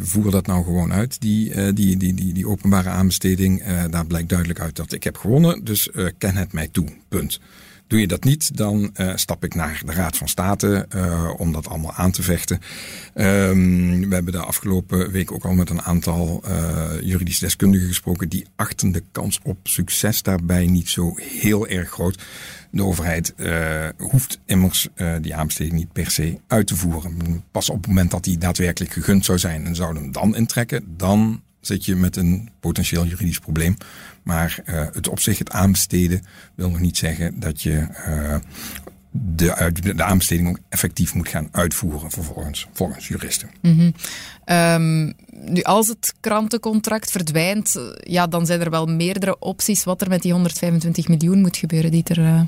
voer 0.00 0.30
dat 0.30 0.46
nou 0.46 0.64
gewoon 0.64 0.92
uit, 0.92 1.20
die, 1.20 1.54
uh, 1.54 1.68
die, 1.74 1.96
die, 1.96 2.14
die, 2.14 2.32
die 2.32 2.48
openbare 2.48 2.88
aanbesteding. 2.88 3.62
Daar 3.90 4.06
blijkt 4.06 4.28
duidelijk 4.28 4.60
uit 4.60 4.76
dat 4.76 4.92
ik 4.92 5.04
heb 5.04 5.16
gewonnen, 5.16 5.64
dus 5.64 5.88
ken 6.18 6.36
het 6.36 6.52
mij 6.52 6.68
toe. 6.68 6.88
Punt. 7.08 7.40
Doe 7.86 8.00
je 8.00 8.06
dat 8.06 8.24
niet, 8.24 8.56
dan 8.56 8.94
stap 9.14 9.44
ik 9.44 9.54
naar 9.54 9.82
de 9.86 9.92
Raad 9.92 10.16
van 10.16 10.28
State 10.28 10.86
om 11.36 11.52
dat 11.52 11.68
allemaal 11.68 11.92
aan 11.92 12.10
te 12.10 12.22
vechten. 12.22 12.58
Um, 13.14 14.08
we 14.08 14.14
hebben 14.14 14.32
de 14.32 14.38
afgelopen 14.38 15.10
week 15.10 15.32
ook 15.32 15.44
al 15.44 15.52
met 15.52 15.70
een 15.70 15.82
aantal 15.82 16.42
uh, 16.48 16.90
juridisch 17.02 17.38
deskundigen 17.38 17.86
gesproken. 17.86 18.28
Die 18.28 18.46
achten 18.56 18.92
de 18.92 19.02
kans 19.12 19.40
op 19.42 19.58
succes 19.62 20.22
daarbij 20.22 20.66
niet 20.66 20.88
zo 20.88 21.14
heel 21.16 21.66
erg 21.66 21.90
groot. 21.90 22.22
De 22.70 22.84
overheid 22.84 23.34
hoeft 23.98 24.40
immers 24.44 24.88
die 25.20 25.34
aanbesteding 25.34 25.76
niet 25.76 25.92
per 25.92 26.10
se 26.10 26.40
uit 26.46 26.66
te 26.66 26.76
voeren. 26.76 27.44
Pas 27.50 27.70
op 27.70 27.76
het 27.76 27.86
moment 27.86 28.10
dat 28.10 28.24
die 28.24 28.38
daadwerkelijk 28.38 28.92
gegund 28.92 29.24
zou 29.24 29.38
zijn 29.38 29.66
en 29.66 29.74
zouden 29.74 30.02
hem 30.02 30.12
dan 30.12 30.36
intrekken, 30.36 30.84
dan 30.96 31.42
zit 31.60 31.84
je 31.84 31.96
met 31.96 32.16
een 32.16 32.50
potentieel 32.60 33.06
juridisch 33.06 33.38
probleem. 33.38 33.76
Maar 34.22 34.62
uh, 34.66 34.86
het 34.92 35.08
op 35.08 35.20
zich, 35.20 35.38
het 35.38 35.50
aanbesteden, 35.50 36.22
wil 36.54 36.70
nog 36.70 36.80
niet 36.80 36.96
zeggen 36.96 37.40
dat 37.40 37.62
je 37.62 37.86
uh, 39.12 39.66
de, 39.72 39.94
de 39.94 40.02
aanbesteding 40.02 40.48
ook 40.48 40.58
effectief 40.68 41.14
moet 41.14 41.28
gaan 41.28 41.48
uitvoeren 41.52 42.10
vervolgens, 42.10 42.68
volgens 42.72 43.08
juristen. 43.08 43.50
Mm 43.62 43.78
-hmm. 43.78 43.94
um, 44.56 45.12
nu, 45.30 45.62
als 45.62 45.88
het 45.88 46.14
krantencontract 46.20 47.10
verdwijnt, 47.10 47.80
ja, 48.00 48.26
dan 48.26 48.46
zijn 48.46 48.60
er 48.60 48.70
wel 48.70 48.86
meerdere 48.86 49.38
opties 49.38 49.84
wat 49.84 50.00
er 50.00 50.08
met 50.08 50.22
die 50.22 50.32
125 50.32 51.08
miljoen 51.08 51.40
moet 51.40 51.56
gebeuren, 51.56 51.90
Dieter. 51.90 52.18
Uh... 52.18 52.42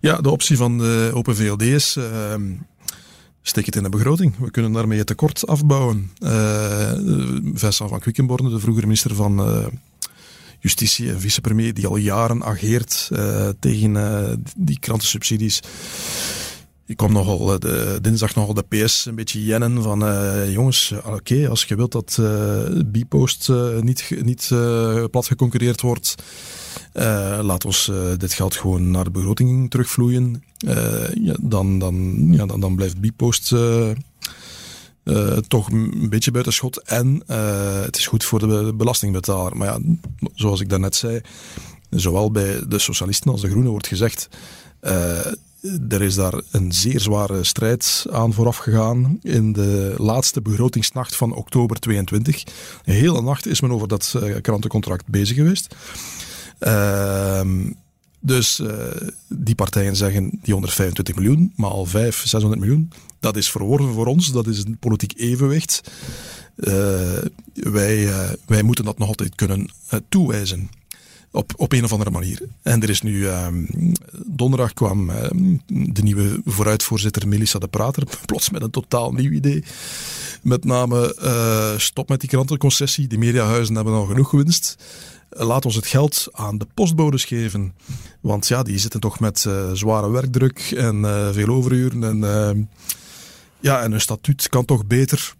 Ja, 0.00 0.20
de 0.20 0.30
optie 0.30 0.56
van 0.56 0.78
de 0.78 1.10
Open 1.14 1.36
VLD 1.36 1.62
is 1.62 1.96
ehm, 1.96 2.52
steek 3.42 3.66
het 3.66 3.76
in 3.76 3.82
de 3.82 3.88
begroting. 3.88 4.34
We 4.38 4.50
kunnen 4.50 4.72
daarmee 4.72 4.98
het 4.98 5.06
tekort 5.06 5.46
afbouwen. 5.46 6.10
Uh, 6.20 6.92
Vincent 7.54 7.90
van 7.90 8.00
Quickenborne, 8.00 8.50
de 8.50 8.58
vroegere 8.58 8.86
minister 8.86 9.14
van 9.14 9.48
uh, 9.48 9.66
Justitie 10.58 11.10
en 11.10 11.20
vicepremier, 11.20 11.74
die 11.74 11.86
al 11.86 11.96
jaren 11.96 12.44
ageert 12.44 13.08
uh, 13.12 13.48
tegen 13.60 14.42
die 14.56 14.78
krantensubsidies. 14.78 15.60
Ik 16.86 16.96
kwam 16.96 17.12
nogal 17.12 17.58
de, 17.58 17.98
dinsdag 18.02 18.34
nogal 18.34 18.54
de 18.54 18.64
PS 18.68 19.06
een 19.06 19.14
beetje 19.14 19.44
jennen 19.44 19.82
van 19.82 19.98
jongens, 20.50 20.92
oké, 20.92 21.08
okay, 21.08 21.46
als 21.46 21.64
je 21.64 21.76
wilt 21.76 21.92
dat 21.92 22.18
Bpost 22.92 23.48
niet, 23.80 24.10
niet 24.22 24.48
plat 25.10 25.26
geconcureerd 25.26 25.80
wordt, 25.80 26.14
uh, 26.94 27.38
laat 27.42 27.64
ons 27.64 27.88
uh, 27.88 27.96
dit 28.16 28.32
geld 28.32 28.56
gewoon 28.56 28.90
naar 28.90 29.04
de 29.04 29.10
begroting 29.10 29.70
terugvloeien. 29.70 30.42
Uh, 30.66 31.14
ja, 31.14 31.36
dan, 31.40 31.78
dan, 31.78 32.26
ja, 32.32 32.46
dan, 32.46 32.60
dan 32.60 32.76
blijft 32.76 33.00
Bipost 35.08 35.48
toch 35.48 35.70
een 35.70 36.08
beetje 36.08 36.30
buiten 36.30 36.52
schot. 36.52 36.82
En 36.82 37.22
het 37.84 37.96
is 37.96 38.06
goed 38.06 38.24
voor 38.24 38.38
de 38.38 38.72
belastingbetaler. 38.74 39.56
Maar 39.56 39.68
ja, 39.68 39.78
zoals 40.34 40.60
ik 40.60 40.68
daarnet 40.68 40.94
zei, 40.94 41.20
zowel 41.90 42.30
bij 42.30 42.60
de 42.68 42.78
socialisten 42.78 43.30
als 43.30 43.40
de 43.40 43.48
groenen 43.48 43.70
wordt 43.70 43.86
gezegd. 43.86 44.28
er 45.88 46.02
is 46.02 46.14
daar 46.14 46.40
een 46.50 46.72
zeer 46.72 47.00
zware 47.00 47.44
strijd 47.44 48.06
aan 48.10 48.32
vooraf 48.32 48.56
gegaan 48.56 49.18
in 49.22 49.52
de 49.52 49.94
laatste 49.96 50.40
begrotingsnacht 50.40 51.16
van 51.16 51.34
oktober 51.34 51.80
22. 51.80 52.44
De 52.84 52.92
hele 52.92 53.22
nacht 53.22 53.46
is 53.46 53.60
men 53.60 53.72
over 53.72 53.88
dat 53.88 54.14
krantencontract 54.40 55.06
bezig 55.06 55.36
geweest. 55.36 55.74
Uh, 56.60 57.40
dus 58.20 58.62
die 59.28 59.54
partijen 59.54 59.96
zeggen 59.96 60.30
die 60.42 60.52
125 60.52 61.14
miljoen, 61.14 61.52
maar 61.56 61.70
al 61.70 61.86
5, 61.86 62.26
600 62.26 62.60
miljoen, 62.60 62.92
dat 63.20 63.36
is 63.36 63.50
verworven 63.50 63.92
voor 63.92 64.06
ons, 64.06 64.32
dat 64.32 64.46
is 64.46 64.64
een 64.64 64.78
politiek 64.78 65.12
evenwicht. 65.16 65.90
Uh, 66.56 67.18
wij, 67.52 67.98
uh, 67.98 68.30
wij 68.46 68.62
moeten 68.62 68.84
dat 68.84 68.98
nog 68.98 69.08
altijd 69.08 69.34
kunnen 69.34 69.70
toewijzen. 70.08 70.70
Op, 71.30 71.52
op 71.56 71.72
een 71.72 71.84
of 71.84 71.92
andere 71.92 72.10
manier. 72.10 72.42
En 72.62 72.82
er 72.82 72.90
is 72.90 73.02
nu, 73.02 73.26
ehm, 73.26 73.64
donderdag 74.26 74.72
kwam 74.72 75.10
ehm, 75.10 75.56
de 75.66 76.02
nieuwe 76.02 76.40
vooruitvoorzitter 76.44 77.28
Melissa 77.28 77.58
de 77.58 77.68
Prater 77.68 78.04
plots 78.26 78.50
met 78.50 78.62
een 78.62 78.70
totaal 78.70 79.12
nieuw 79.12 79.30
idee. 79.30 79.64
Met 80.42 80.64
name 80.64 81.14
stop 81.78 82.08
met 82.08 82.20
die 82.20 82.28
krantenconcessie, 82.28 83.06
die 83.06 83.18
mediahuizen 83.18 83.74
hebben 83.74 83.94
al 83.94 84.04
genoeg 84.04 84.28
gewinst 84.28 84.76
laat 85.28 85.64
ons 85.64 85.74
het 85.74 85.86
geld 85.86 86.28
aan 86.32 86.58
de 86.58 86.66
postbodes 86.74 87.24
geven. 87.24 87.74
Want 88.20 88.48
ja, 88.48 88.62
die 88.62 88.78
zitten 88.78 89.00
toch 89.00 89.20
met 89.20 89.46
zware 89.72 90.10
werkdruk 90.10 90.58
en 90.76 91.04
veel 91.32 91.48
overuren. 91.48 92.04
En, 92.04 92.18
uh, 92.18 92.64
ja, 93.60 93.82
en 93.82 93.90
hun 93.90 94.00
statuut 94.00 94.48
kan 94.48 94.64
toch 94.64 94.86
beter. 94.86 95.34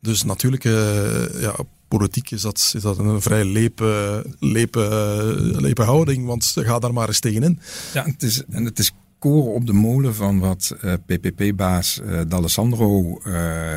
Dus 0.00 0.22
natuurlijk, 0.22 0.62
ja, 1.40 1.54
politiek 1.88 2.30
is 2.30 2.40
dat, 2.40 2.72
is 2.74 2.82
dat 2.82 2.98
een 2.98 3.22
vrij 3.22 3.44
lepe, 3.44 4.24
lepe, 4.38 4.80
lepe 5.58 5.82
houding. 5.82 6.26
Want 6.26 6.52
ga 6.54 6.78
daar 6.78 6.92
maar 6.92 7.08
eens 7.08 7.20
tegenin. 7.20 7.60
Ja, 7.92 8.04
het 8.04 8.22
is, 8.22 8.42
en 8.50 8.64
het 8.64 8.78
is 8.78 8.92
koren 9.18 9.52
op 9.52 9.66
de 9.66 9.72
molen 9.72 10.14
van 10.14 10.38
wat 10.38 10.76
PPP-baas 11.06 12.00
D'Alessandro 12.28 13.20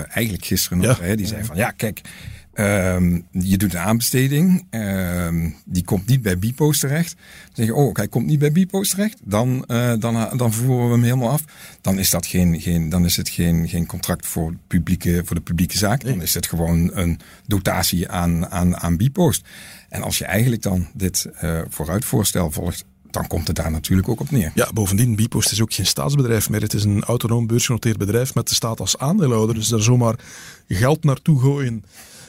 eigenlijk 0.07 0.45
gisteren 0.45 0.77
nog 0.77 0.87
ja. 0.87 0.95
zei. 0.95 1.15
Die 1.15 1.27
zei 1.27 1.43
van, 1.43 1.55
ja, 1.55 1.71
kijk 1.71 2.01
Ehm, 2.55 3.19
je 3.31 3.57
doet 3.57 3.73
een 3.73 3.79
aanbesteding, 3.79 4.65
ehm, 4.69 5.49
die 5.65 5.83
komt 5.83 6.07
niet 6.07 6.21
bij 6.21 6.37
Bpost 6.37 6.79
terecht. 6.79 7.15
Dan 7.15 7.53
zeg 7.53 7.65
je, 7.65 7.73
oh, 7.73 7.95
hij 7.95 8.07
komt 8.07 8.25
niet 8.25 8.39
bij 8.39 8.51
Bpost 8.51 8.91
terecht, 8.91 9.17
dan, 9.23 9.65
uh, 9.67 9.93
dan, 9.99 10.37
dan 10.37 10.53
voeren 10.53 10.85
we 10.85 10.91
hem 10.91 11.03
helemaal 11.03 11.29
af. 11.29 11.43
Dan 11.81 11.99
is, 11.99 12.09
dat 12.09 12.25
geen, 12.25 12.61
geen, 12.61 12.89
dan 12.89 13.05
is 13.05 13.17
het 13.17 13.29
geen, 13.29 13.67
geen 13.67 13.85
contract 13.85 14.27
voor, 14.27 14.53
publieke, 14.67 15.21
voor 15.25 15.35
de 15.35 15.41
publieke 15.41 15.77
zaak. 15.77 16.03
Dan 16.03 16.21
is 16.21 16.33
het 16.33 16.47
gewoon 16.47 16.91
een 16.93 17.19
dotatie 17.47 18.09
aan, 18.09 18.47
aan, 18.47 18.77
aan. 18.77 18.97
En 19.89 20.01
als 20.01 20.17
je 20.17 20.25
eigenlijk 20.25 20.61
dan 20.61 20.87
dit 20.93 21.27
uh, 21.43 21.61
vooruitvoorstel 21.69 22.51
volgt, 22.51 22.85
dan 23.11 23.27
komt 23.27 23.47
het 23.47 23.55
daar 23.55 23.71
natuurlijk 23.71 24.09
ook 24.09 24.19
op 24.19 24.31
neer. 24.31 24.51
Ja, 24.53 24.69
bovendien, 24.73 25.15
Bipost 25.15 25.51
is 25.51 25.61
ook 25.61 25.73
geen 25.73 25.85
staatsbedrijf 25.85 26.49
meer. 26.49 26.61
Het 26.61 26.73
is 26.73 26.83
een 26.83 27.03
autonoom 27.03 27.47
beursgenoteerd 27.47 27.97
bedrijf 27.97 28.35
met 28.35 28.47
de 28.47 28.55
staat 28.55 28.79
als 28.79 28.97
aandeelhouder. 28.97 29.55
Dus 29.55 29.67
daar 29.67 29.81
zomaar 29.81 30.15
geld 30.67 31.03
naartoe 31.03 31.39
gooien 31.39 31.83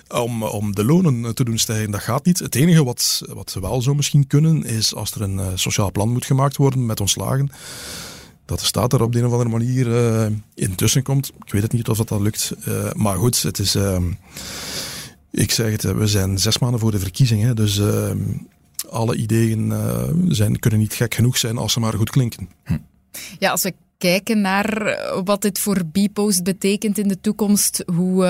om, 0.09 0.43
om 0.43 0.75
de 0.75 0.85
lonen 0.85 1.35
te 1.35 1.45
doen 1.45 1.59
stijgen, 1.59 1.91
dat 1.91 2.03
gaat 2.03 2.25
niet. 2.25 2.39
Het 2.39 2.55
enige 2.55 2.85
wat, 2.85 3.23
wat 3.29 3.51
ze 3.51 3.61
wel 3.61 3.83
zo 3.83 3.95
misschien 3.95 4.27
kunnen, 4.27 4.65
is 4.65 4.95
als 4.95 5.13
er 5.13 5.23
een 5.23 5.39
uh, 5.39 5.47
sociaal 5.55 5.93
plan 5.93 6.13
moet 6.13 6.25
gemaakt 6.25 6.57
worden 6.57 6.87
met 6.87 7.01
ontslagen, 7.01 7.51
dat 8.45 8.59
de 8.59 8.65
staat 8.65 8.93
er 8.93 9.03
op 9.03 9.13
de 9.13 9.19
een 9.19 9.27
of 9.27 9.33
andere 9.33 9.51
manier 9.51 9.87
uh, 9.87 10.27
intussen 10.55 11.03
komt. 11.03 11.33
Ik 11.45 11.53
weet 11.53 11.63
het 11.63 11.73
niet 11.73 11.89
of 11.89 11.97
dat, 11.97 12.09
dat 12.09 12.21
lukt. 12.21 12.53
Uh, 12.69 12.93
maar 12.93 13.17
goed, 13.17 13.43
het 13.43 13.59
is... 13.59 13.77
ik 15.31 15.51
zeg 15.51 15.71
het, 15.71 15.83
we 15.83 16.07
zijn 16.07 16.39
zes 16.39 16.59
maanden 16.59 16.81
voor 16.81 16.91
de 16.91 16.99
verkiezingen, 16.99 17.57
dus 17.57 17.81
alle 18.91 19.17
ideeën 19.17 19.73
zijn, 20.29 20.59
kunnen 20.59 20.81
niet 20.81 20.95
gek 20.95 21.15
genoeg 21.15 21.39
zijn 21.39 21.59
als 21.59 21.73
ze 21.73 21.81
maar 21.81 21.95
goed 21.95 22.11
klinken. 22.11 22.49
Hm. 22.65 22.79
Ja, 23.39 23.51
als 23.51 23.63
we 23.63 23.75
kijken 23.99 24.41
naar 24.41 24.99
wat 25.25 25.43
dit 25.43 25.59
voor 25.59 25.85
Bpost 25.85 26.43
betekent 26.45 26.99
in 26.99 27.09
de 27.09 27.21
toekomst, 27.21 27.83
hoe... 27.95 28.25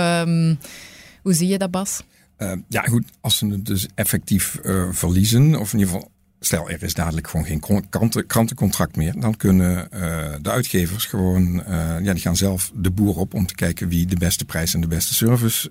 Hoe 1.26 1.34
zie 1.34 1.48
je 1.48 1.58
dat, 1.58 1.70
Bas? 1.70 2.02
Uh, 2.38 2.52
ja, 2.68 2.82
goed. 2.82 3.04
Als 3.20 3.36
ze 3.36 3.46
het 3.46 3.66
dus 3.66 3.86
effectief 3.94 4.58
uh, 4.62 4.88
verliezen, 4.90 5.54
of 5.60 5.72
in 5.72 5.78
ieder 5.78 5.94
geval 5.94 6.10
stel 6.40 6.70
er 6.70 6.82
is 6.82 6.94
dadelijk 6.94 7.28
gewoon 7.28 7.46
geen 7.46 7.88
kranten, 7.90 8.26
krantencontract 8.26 8.96
meer, 8.96 9.20
dan 9.20 9.36
kunnen 9.36 9.88
uh, 9.94 10.00
de 10.42 10.50
uitgevers 10.50 11.04
gewoon, 11.04 11.62
ja, 12.02 12.12
die 12.12 12.22
gaan 12.22 12.36
zelf 12.36 12.72
de 12.74 12.90
boer 12.90 13.16
op 13.16 13.34
om 13.34 13.46
te 13.46 13.54
kijken 13.54 13.88
wie 13.88 14.06
de 14.06 14.16
beste 14.16 14.44
prijs 14.44 14.74
en 14.74 14.80
de 14.80 14.86
beste 14.86 15.14
service 15.14 15.70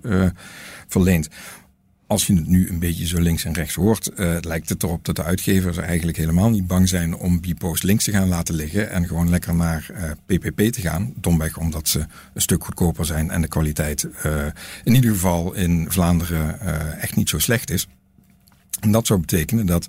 verleent 0.87 1.27
als 2.07 2.27
je 2.27 2.35
het 2.35 2.47
nu 2.47 2.69
een 2.69 2.79
beetje 2.79 3.07
zo 3.07 3.19
links 3.19 3.45
en 3.45 3.53
rechts 3.53 3.75
hoort, 3.75 4.11
uh, 4.15 4.37
lijkt 4.41 4.69
het 4.69 4.83
erop 4.83 5.05
dat 5.05 5.15
de 5.15 5.23
uitgevers 5.23 5.77
eigenlijk 5.77 6.17
helemaal 6.17 6.49
niet 6.49 6.67
bang 6.67 6.89
zijn 6.89 7.15
om 7.15 7.39
Bpost 7.39 7.83
links 7.83 8.03
te 8.03 8.11
gaan 8.11 8.27
laten 8.27 8.55
liggen 8.55 8.89
en 8.89 9.07
gewoon 9.07 9.29
lekker 9.29 9.55
naar 9.55 9.87
uh, 9.91 10.11
eh, 10.11 10.17
PPP 10.25 10.61
te 10.61 10.81
gaan. 10.81 11.13
Domweg 11.15 11.57
omdat 11.57 11.87
ze 11.87 11.99
een 12.33 12.41
stuk 12.41 12.63
goedkoper 12.63 13.05
zijn 13.05 13.29
en 13.29 13.41
de 13.41 13.47
kwaliteit 13.47 14.07
uh, 14.25 14.45
in 14.83 14.95
ieder 14.95 15.11
geval 15.11 15.53
in 15.53 15.85
Vlaanderen 15.89 16.59
echt 16.99 17.15
niet 17.15 17.29
zo 17.29 17.39
slecht 17.39 17.69
is. 17.69 17.87
En 18.79 18.91
dat 18.91 19.07
zou 19.07 19.19
betekenen 19.19 19.65
dat 19.65 19.87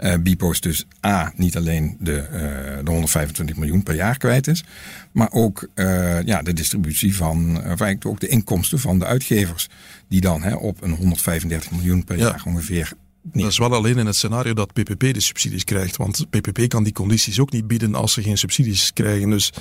uh, 0.00 0.14
Bpost 0.14 0.62
dus 0.62 0.86
A, 1.06 1.32
niet 1.36 1.56
alleen 1.56 1.96
de, 2.00 2.26
uh, 2.32 2.84
de 2.84 2.90
125 2.90 3.56
miljoen 3.56 3.82
per 3.82 3.94
jaar 3.94 4.18
kwijt 4.18 4.46
is, 4.46 4.64
maar 5.12 5.32
ook 5.32 5.68
uh, 5.74 6.22
ja, 6.22 6.42
de 6.42 6.52
distributie 6.52 7.16
van, 7.16 7.56
of 7.56 7.64
eigenlijk 7.64 8.06
ook 8.06 8.20
de 8.20 8.28
inkomsten 8.28 8.78
van 8.78 8.98
de 8.98 9.04
uitgevers, 9.06 9.68
die 10.08 10.20
dan 10.20 10.42
hè, 10.42 10.54
op 10.54 10.82
een 10.82 10.94
135 10.94 11.70
miljoen 11.70 12.04
per 12.04 12.16
jaar 12.18 12.42
ongeveer 12.46 12.92
dat 13.22 13.50
is 13.50 13.58
wel 13.58 13.74
alleen 13.74 13.98
in 13.98 14.06
het 14.06 14.16
scenario 14.16 14.54
dat 14.54 14.72
PPP 14.72 15.00
de 15.00 15.20
subsidies 15.20 15.64
krijgt. 15.64 15.96
Want 15.96 16.26
PPP 16.30 16.68
kan 16.68 16.82
die 16.84 16.92
condities 16.92 17.40
ook 17.40 17.52
niet 17.52 17.66
bieden 17.66 17.94
als 17.94 18.12
ze 18.12 18.22
geen 18.22 18.38
subsidies 18.38 18.92
krijgen. 18.92 19.30
Dus... 19.30 19.52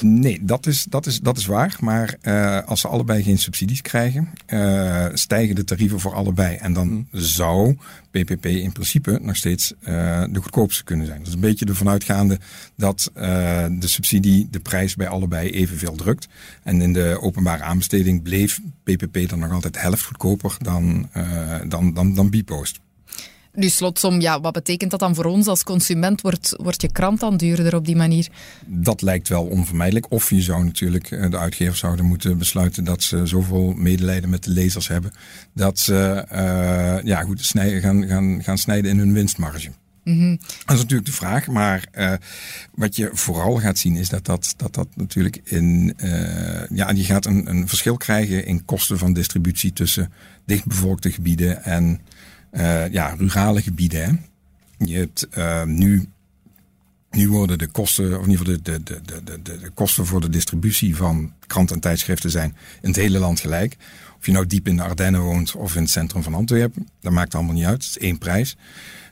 Nee, 0.00 0.38
dat 0.42 0.66
is, 0.66 0.84
dat 0.84 1.06
is, 1.06 1.20
dat 1.20 1.36
is 1.36 1.46
waar. 1.46 1.76
Maar 1.80 2.16
uh, 2.22 2.58
als 2.66 2.80
ze 2.80 2.88
allebei 2.88 3.22
geen 3.22 3.38
subsidies 3.38 3.82
krijgen, 3.82 4.28
uh, 4.46 5.06
stijgen 5.12 5.54
de 5.54 5.64
tarieven 5.64 6.00
voor 6.00 6.14
allebei. 6.14 6.56
En 6.56 6.72
dan 6.72 6.88
hmm. 6.88 7.06
zou 7.10 7.76
PPP 8.10 8.46
in 8.46 8.72
principe 8.72 9.18
nog 9.22 9.36
steeds 9.36 9.72
uh, 9.80 9.86
de 10.30 10.40
goedkoopste 10.40 10.84
kunnen 10.84 11.06
zijn. 11.06 11.18
Dat 11.18 11.28
is 11.28 11.34
een 11.34 11.40
beetje 11.40 11.64
ervan 11.64 11.88
uitgaande 11.88 12.38
dat 12.76 13.10
de 13.14 13.88
subsidie 13.88 14.48
de 14.50 14.60
prijs 14.60 14.94
bij 14.94 15.08
allebei 15.08 15.50
evenveel 15.50 15.94
drukt. 15.94 16.28
En 16.62 16.82
in 16.82 16.92
de 16.92 17.18
openbare 17.20 17.62
aanbesteding 17.62 18.22
bleef 18.22 18.60
PPP 18.82 19.28
dan 19.28 19.38
nog 19.38 19.52
altijd 19.52 19.80
helft 19.80 20.04
goedkoper 20.04 20.56
dan, 20.58 21.08
dan, 21.68 21.94
dan, 21.94 22.14
dan 22.14 22.30
Bpost. 22.30 22.80
Nu, 23.54 23.68
slotsom, 23.68 24.20
ja, 24.20 24.40
wat 24.40 24.52
betekent 24.52 24.90
dat 24.90 25.00
dan 25.00 25.14
voor 25.14 25.24
ons 25.24 25.46
als 25.46 25.62
consument? 25.62 26.20
Wordt, 26.20 26.54
wordt 26.56 26.82
je 26.82 26.92
krant 26.92 27.20
dan 27.20 27.36
duurder 27.36 27.74
op 27.74 27.86
die 27.86 27.96
manier? 27.96 28.28
Dat 28.66 29.02
lijkt 29.02 29.28
wel 29.28 29.44
onvermijdelijk. 29.44 30.10
Of 30.10 30.30
je 30.30 30.42
zou 30.42 30.64
natuurlijk, 30.64 31.10
eh, 31.10 31.30
de 31.30 31.38
uitgevers 31.38 31.78
zouden 31.78 32.04
moeten 32.04 32.38
besluiten 32.38 32.84
dat 32.84 33.02
ze 33.02 33.26
zoveel 33.26 33.72
medelijden 33.72 34.30
met 34.30 34.44
de 34.44 34.50
lezers 34.50 34.88
hebben. 34.88 35.12
Dat 35.54 35.78
ze 35.78 36.26
uh, 36.32 37.04
ja, 37.04 37.22
goed, 37.22 37.44
snijden, 37.44 37.80
gaan, 37.80 38.06
gaan, 38.06 38.42
gaan 38.42 38.58
snijden 38.58 38.90
in 38.90 38.98
hun 38.98 39.12
winstmarge. 39.12 39.70
Mm 40.04 40.38
Dat 40.38 40.76
is 40.76 40.82
natuurlijk 40.82 41.08
de 41.08 41.12
vraag, 41.12 41.46
maar 41.46 41.86
uh, 41.94 42.12
wat 42.74 42.96
je 42.96 43.10
vooral 43.12 43.56
gaat 43.56 43.78
zien 43.78 43.96
is 43.96 44.08
dat 44.08 44.24
dat, 44.24 44.54
dat, 44.56 44.74
dat 44.74 44.88
natuurlijk 44.94 45.40
in. 45.44 45.94
Uh, 45.96 46.62
ja, 46.70 46.90
je 46.90 47.04
gaat 47.04 47.26
een, 47.26 47.50
een 47.50 47.68
verschil 47.68 47.96
krijgen 47.96 48.46
in 48.46 48.64
kosten 48.64 48.98
van 48.98 49.12
distributie 49.12 49.72
tussen 49.72 50.12
dichtbevolkte 50.46 51.12
gebieden 51.12 51.64
en 51.64 52.00
uh, 52.52 52.92
ja, 52.92 53.14
rurale 53.18 53.62
gebieden. 53.62 54.04
Hè. 54.04 54.12
Je 54.84 54.96
hebt 54.96 55.28
uh, 55.38 55.64
nu, 55.64 56.08
nu 57.10 57.28
worden 57.28 57.58
de 57.58 57.66
kosten, 57.66 58.18
of 58.18 58.24
in 58.24 58.30
ieder 58.30 58.46
geval 58.46 58.62
de, 58.62 58.82
de, 58.82 59.00
de, 59.04 59.42
de, 59.42 59.58
de 59.58 59.70
kosten 59.70 60.06
voor 60.06 60.20
de 60.20 60.28
distributie 60.28 60.96
van 60.96 61.32
kranten 61.46 61.74
en 61.74 61.80
tijdschriften 61.80 62.30
zijn 62.30 62.56
in 62.82 62.88
het 62.88 62.96
hele 62.96 63.18
land 63.18 63.40
gelijk. 63.40 63.76
Of 64.18 64.26
je 64.26 64.32
nou 64.32 64.46
diep 64.46 64.68
in 64.68 64.76
de 64.76 64.82
Ardennen 64.82 65.20
woont 65.20 65.54
of 65.54 65.74
in 65.76 65.82
het 65.82 65.90
centrum 65.90 66.22
van 66.22 66.34
Antwerpen, 66.34 66.88
dat 67.00 67.12
maakt 67.12 67.34
allemaal 67.34 67.54
niet 67.54 67.64
uit. 67.64 67.84
Het 67.84 67.96
is 67.96 67.98
één 67.98 68.18
prijs. 68.18 68.56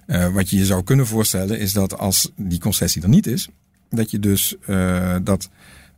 Uh, 0.07 0.29
wat 0.29 0.51
je 0.51 0.57
je 0.57 0.66
zou 0.66 0.85
kunnen 0.85 1.07
voorstellen 1.07 1.59
is 1.59 1.72
dat 1.72 1.98
als 1.98 2.33
die 2.37 2.61
concessie 2.61 3.03
er 3.03 3.09
niet 3.09 3.27
is, 3.27 3.48
dat 3.90 4.11
je 4.11 4.18
dus 4.18 4.57
dat 5.22 5.48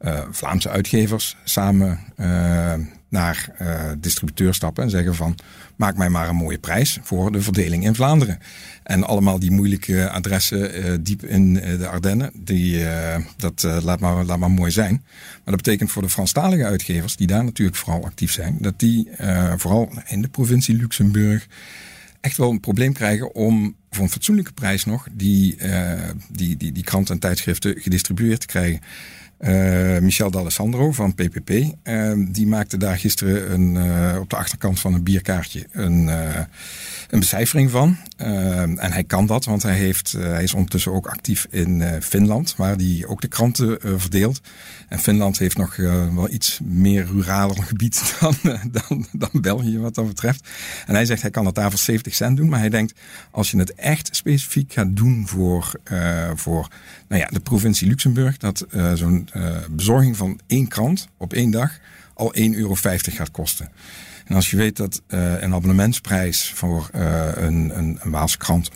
uh, 0.00 0.20
Vlaamse 0.30 0.68
uitgevers 0.68 1.36
samen 1.44 1.98
uh, 2.16 2.74
naar 3.08 3.48
uh, 3.62 3.90
distributeur 3.98 4.54
stappen 4.54 4.84
en 4.84 4.90
zeggen 4.90 5.14
van 5.14 5.36
maak 5.76 5.96
mij 5.96 6.08
maar 6.08 6.28
een 6.28 6.36
mooie 6.36 6.58
prijs 6.58 6.98
voor 7.02 7.32
de 7.32 7.42
verdeling 7.42 7.84
in 7.84 7.94
Vlaanderen. 7.94 8.38
En 8.82 9.04
allemaal 9.04 9.38
die 9.38 9.50
moeilijke 9.50 10.10
adressen 10.10 11.02
diep 11.02 11.24
in 11.24 11.54
de 11.54 11.88
Ardennen, 11.88 12.30
die, 12.34 12.84
dat 13.36 13.62
laat, 13.62 14.00
maar, 14.00 14.24
laat 14.24 14.38
maar 14.38 14.50
mooi 14.50 14.70
zijn. 14.70 15.02
Maar 15.32 15.40
dat 15.44 15.62
betekent 15.62 15.90
voor 15.90 16.02
de 16.02 16.08
Franstalige 16.08 16.64
uitgevers, 16.64 17.16
die 17.16 17.26
daar 17.26 17.44
natuurlijk 17.44 17.76
vooral 17.76 18.04
actief 18.04 18.32
zijn, 18.32 18.56
dat 18.60 18.78
die 18.78 19.08
vooral 19.56 19.92
in 20.06 20.22
de 20.22 20.28
provincie 20.28 20.76
Luxemburg 20.76 21.46
echt 22.20 22.36
wel 22.36 22.50
een 22.50 22.60
probleem 22.60 22.92
krijgen 22.92 23.34
om 23.34 23.76
voor 23.90 24.04
een 24.04 24.10
fatsoenlijke 24.10 24.52
prijs 24.52 24.84
nog 24.84 25.06
die, 25.12 25.56
die, 26.30 26.56
die, 26.56 26.72
die 26.72 26.84
kranten 26.84 27.14
en 27.14 27.20
tijdschriften 27.20 27.80
gedistribueerd 27.80 28.40
te 28.40 28.46
krijgen. 28.46 28.80
Uh, 29.40 29.98
Michel 29.98 30.30
D'Alessandro 30.30 30.92
van 30.92 31.14
PPP, 31.14 31.50
uh, 31.50 32.12
die 32.28 32.46
maakte 32.46 32.76
daar 32.76 32.98
gisteren 32.98 33.52
een, 33.52 33.74
uh, 33.74 34.20
op 34.20 34.30
de 34.30 34.36
achterkant 34.36 34.80
van 34.80 34.94
een 34.94 35.02
bierkaartje 35.02 35.66
een, 35.72 36.06
een 37.10 37.18
becijfering 37.18 37.70
van. 37.70 37.96
en 38.16 38.92
hij 38.92 39.04
kan 39.04 39.26
dat, 39.26 39.44
want 39.44 39.62
hij, 39.62 39.74
heeft, 39.76 40.12
hij 40.12 40.42
is 40.42 40.54
ondertussen 40.54 40.92
ook 40.92 41.06
actief 41.06 41.46
in 41.50 41.84
Finland, 42.02 42.56
waar 42.56 42.76
hij 42.76 43.04
ook 43.06 43.20
de 43.20 43.28
kranten 43.28 43.78
verdeelt. 44.00 44.40
En 44.88 44.98
Finland 44.98 45.38
heeft 45.38 45.56
nog 45.56 45.76
wel 46.14 46.30
iets 46.30 46.60
meer 46.62 47.06
ruraler 47.06 47.62
gebied 47.70 48.16
dan, 48.20 48.34
dan, 48.70 49.06
dan 49.12 49.40
België 49.40 49.78
wat 49.78 49.94
dat 49.94 50.06
betreft. 50.06 50.48
En 50.86 50.94
hij 50.94 51.04
zegt 51.04 51.22
hij 51.22 51.30
kan 51.30 51.44
dat 51.44 51.54
daar 51.54 51.70
voor 51.70 51.78
70 51.78 52.14
cent 52.14 52.36
doen, 52.36 52.48
maar 52.48 52.58
hij 52.58 52.68
denkt 52.68 52.94
als 53.30 53.50
je 53.50 53.58
het 53.58 53.74
echt 53.74 54.16
specifiek 54.16 54.72
gaat 54.72 54.96
doen 54.96 55.26
voor, 55.26 55.72
voor 56.34 56.68
nou 57.08 57.22
ja, 57.22 57.28
de 57.30 57.40
provincie 57.40 57.88
Luxemburg, 57.88 58.36
dat 58.36 58.66
zo'n 58.94 59.28
bezorging 59.70 60.16
van 60.16 60.40
één 60.46 60.68
krant 60.68 61.08
op 61.16 61.32
één 61.32 61.50
dag 61.50 61.78
al 62.14 62.34
1,50 62.38 62.42
euro 62.54 62.74
gaat 62.74 63.30
kosten. 63.30 63.70
En 64.24 64.34
als 64.34 64.50
je 64.50 64.56
weet 64.56 64.76
dat 64.76 65.02
uh, 65.08 65.42
een 65.42 65.54
abonnementsprijs 65.54 66.52
voor 66.54 66.90
uh, 66.94 67.28
een, 67.34 67.78
een, 67.78 67.98
een 68.00 68.10
Waalse 68.10 68.38
krant 68.38 68.70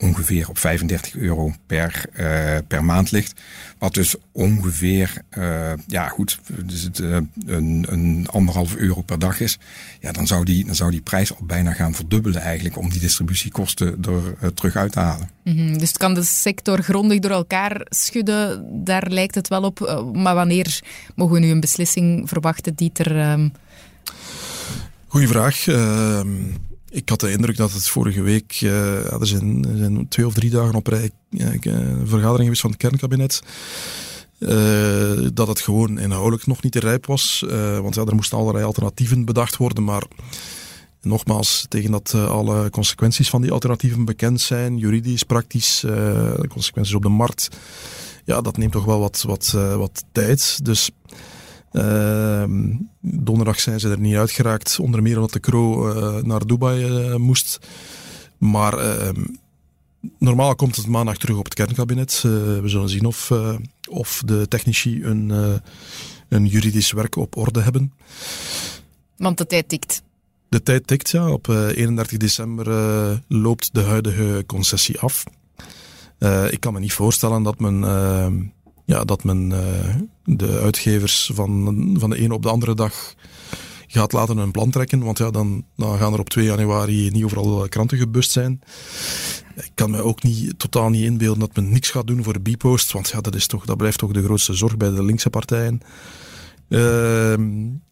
ongeveer 0.00 0.48
op 0.48 0.58
35 0.58 1.16
euro 1.16 1.52
per, 1.66 2.04
uh, 2.20 2.56
per 2.68 2.84
maand 2.84 3.10
ligt. 3.10 3.40
Wat 3.78 3.94
dus 3.94 4.14
ongeveer, 4.32 5.22
uh, 5.38 5.72
ja 5.86 6.08
goed, 6.08 6.40
dus 6.64 6.82
het, 6.82 6.98
uh, 6.98 7.16
een, 7.46 7.86
een 7.88 8.26
anderhalf 8.30 8.76
euro 8.76 9.02
per 9.02 9.18
dag 9.18 9.40
is. 9.40 9.58
Ja, 10.00 10.12
dan 10.12 10.26
zou, 10.26 10.44
die, 10.44 10.64
dan 10.64 10.74
zou 10.74 10.90
die 10.90 11.00
prijs 11.00 11.34
al 11.34 11.46
bijna 11.46 11.72
gaan 11.72 11.94
verdubbelen 11.94 12.40
eigenlijk 12.40 12.76
om 12.76 12.90
die 12.90 13.00
distributiekosten 13.00 13.98
er 14.40 14.54
terug 14.54 14.76
uit 14.76 14.92
te 14.92 15.00
halen. 15.00 15.30
Mm 15.44 15.56
-hmm. 15.56 15.78
Dus 15.78 15.88
het 15.88 15.98
kan 15.98 16.14
de 16.14 16.22
sector 16.22 16.82
grondig 16.82 17.18
door 17.18 17.30
elkaar 17.30 17.86
schudden, 17.88 18.66
daar 18.84 19.10
lijkt 19.10 19.34
het 19.34 19.48
wel 19.48 19.62
op. 19.62 20.10
Maar 20.12 20.34
wanneer 20.34 20.80
mogen 21.14 21.34
we 21.34 21.40
nu 21.40 21.50
een 21.50 21.60
beslissing 21.60 22.28
verwachten, 22.28 22.74
Dieter? 22.74 23.30
Um... 23.30 23.52
Goeie 25.06 25.28
vraag. 25.28 25.64
Ik 26.92 27.08
had 27.08 27.20
de 27.20 27.30
indruk 27.30 27.56
dat 27.56 27.72
het 27.72 27.88
vorige 27.88 28.22
week, 28.22 28.60
uh, 28.60 29.12
er, 29.12 29.26
zijn, 29.26 29.64
er 29.64 29.76
zijn 29.76 30.08
twee 30.08 30.26
of 30.26 30.34
drie 30.34 30.50
dagen 30.50 30.74
op 30.74 30.86
rij 30.86 31.10
uh, 31.30 31.48
vergadering 32.04 32.42
geweest 32.42 32.60
van 32.60 32.70
het 32.70 32.78
kernkabinet. 32.78 33.42
Uh, 34.38 35.28
dat 35.32 35.48
het 35.48 35.60
gewoon 35.60 35.98
inhoudelijk 35.98 36.46
nog 36.46 36.62
niet 36.62 36.74
rijp 36.74 37.06
was. 37.06 37.44
want 37.80 37.94
ja, 37.94 38.04
er 38.04 38.14
moesten 38.14 38.38
allerlei 38.38 38.64
alternatieven 38.64 39.24
bedacht 39.24 39.56
worden. 39.56 39.84
Maar 39.84 40.02
Nogmaals, 41.02 41.66
tegen 41.68 41.90
dat 41.90 42.14
alle 42.14 42.70
consequenties 42.70 43.30
van 43.30 43.42
die 43.42 43.52
alternatieven 43.52 44.04
bekend 44.04 44.40
zijn, 44.40 44.76
juridisch, 44.76 45.22
praktisch, 45.22 45.84
consequenties 46.48 46.94
op 46.94 47.02
de 47.02 47.08
markt, 47.08 47.48
ja, 48.24 48.40
dat 48.40 48.56
neemt 48.56 48.72
toch 48.72 48.84
wel 48.84 48.98
wat, 48.98 49.22
wat, 49.26 49.50
wat 49.76 50.04
tijd. 50.12 50.64
Dus 50.64 50.90
Ehm, 51.70 52.72
donderdag 53.00 53.60
zijn 53.60 53.80
ze 53.80 53.88
er 53.88 54.00
niet 54.00 54.16
uitgeraakt, 54.16 54.78
onder 54.80 55.02
meer 55.02 55.16
omdat 55.16 55.32
de 55.32 55.40
Kro 55.40 55.88
uh, 55.88 56.22
naar 56.22 56.46
Dubai 56.46 56.86
uh, 56.86 57.16
moest. 57.16 57.58
Maar 58.38 58.78
ehm, 58.78 59.24
normaal 60.18 60.54
komt 60.54 60.76
het 60.76 60.86
maandag 60.86 61.16
terug 61.16 61.36
op 61.36 61.44
het 61.44 61.54
kernkabinet. 61.54 62.22
Uh, 62.26 62.32
we 62.32 62.68
zullen 62.68 62.88
zien 62.88 63.04
of, 63.04 63.32
of 63.90 64.22
de 64.24 64.48
technici 64.48 65.04
een, 65.04 65.32
een 66.28 66.46
juridisch 66.46 66.92
werk 66.92 67.16
op 67.16 67.36
orde 67.36 67.60
hebben. 67.60 67.92
Want 69.16 69.38
de 69.38 69.46
tijd 69.46 69.68
tikt. 69.68 70.02
De 70.48 70.62
tijd 70.62 70.86
tikt, 70.86 71.10
ja. 71.10 71.30
Op 71.30 71.48
31 71.48 72.18
december 72.18 72.66
loopt 73.28 73.74
de 73.74 73.82
huidige 73.82 74.44
concessie 74.46 75.00
af. 75.00 75.24
ik 76.50 76.60
kan 76.60 76.72
me 76.72 76.80
niet 76.80 76.92
voorstellen 76.92 77.42
dat 77.42 77.60
men 77.60 77.84
ehm, 77.84 78.42
ja, 78.84 79.04
dat 79.04 79.24
men 79.24 79.52
de 80.36 80.58
uitgevers 80.58 81.30
van, 81.34 81.96
van 81.98 82.10
de 82.10 82.16
ene 82.16 82.34
op 82.34 82.42
de 82.42 82.50
andere 82.50 82.74
dag 82.74 83.14
gaat 83.86 84.12
laten 84.12 84.38
een 84.38 84.50
plan 84.50 84.70
trekken. 84.70 85.02
Want 85.02 85.18
ja, 85.18 85.30
dan, 85.30 85.64
dan 85.76 85.98
gaan 85.98 86.12
er 86.12 86.18
op 86.18 86.28
2 86.28 86.44
januari 86.44 87.10
niet 87.10 87.24
overal 87.24 87.68
kranten 87.68 87.98
gebust 87.98 88.30
zijn. 88.30 88.60
Ik 89.56 89.70
kan 89.74 89.90
me 89.90 90.02
ook 90.02 90.22
niet, 90.22 90.58
totaal 90.58 90.90
niet 90.90 91.04
inbeelden 91.04 91.40
dat 91.40 91.54
men 91.54 91.70
niks 91.70 91.90
gaat 91.90 92.06
doen 92.06 92.22
voor 92.22 92.42
de 92.42 92.50
B-post. 92.50 92.92
Want 92.92 93.08
ja, 93.08 93.20
dat, 93.20 93.34
is 93.34 93.46
toch, 93.46 93.64
dat 93.64 93.76
blijft 93.76 93.98
toch 93.98 94.12
de 94.12 94.22
grootste 94.22 94.54
zorg 94.54 94.76
bij 94.76 94.90
de 94.90 95.04
linkse 95.04 95.30
partijen. 95.30 95.80
Uh, 96.68 97.34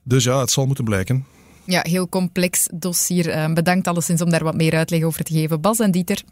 dus 0.03 0.25
ja, 0.25 0.41
het 0.41 0.51
zal 0.51 0.67
moeten 0.67 0.85
blijken. 0.85 1.27
Ja, 1.65 1.81
heel 1.83 2.09
complex 2.09 2.69
dossier. 2.75 3.29
Uh, 3.29 3.53
bedankt 3.53 3.87
alleszins 3.87 4.23
om 4.23 4.31
daar 4.31 4.45
wat 4.45 4.55
meer 4.55 4.75
uitleg 4.75 5.03
over 5.03 5.25
te 5.25 5.33
geven. 5.33 5.61
Bas 5.61 5.79
en 5.79 5.91
Dieter. 5.91 6.23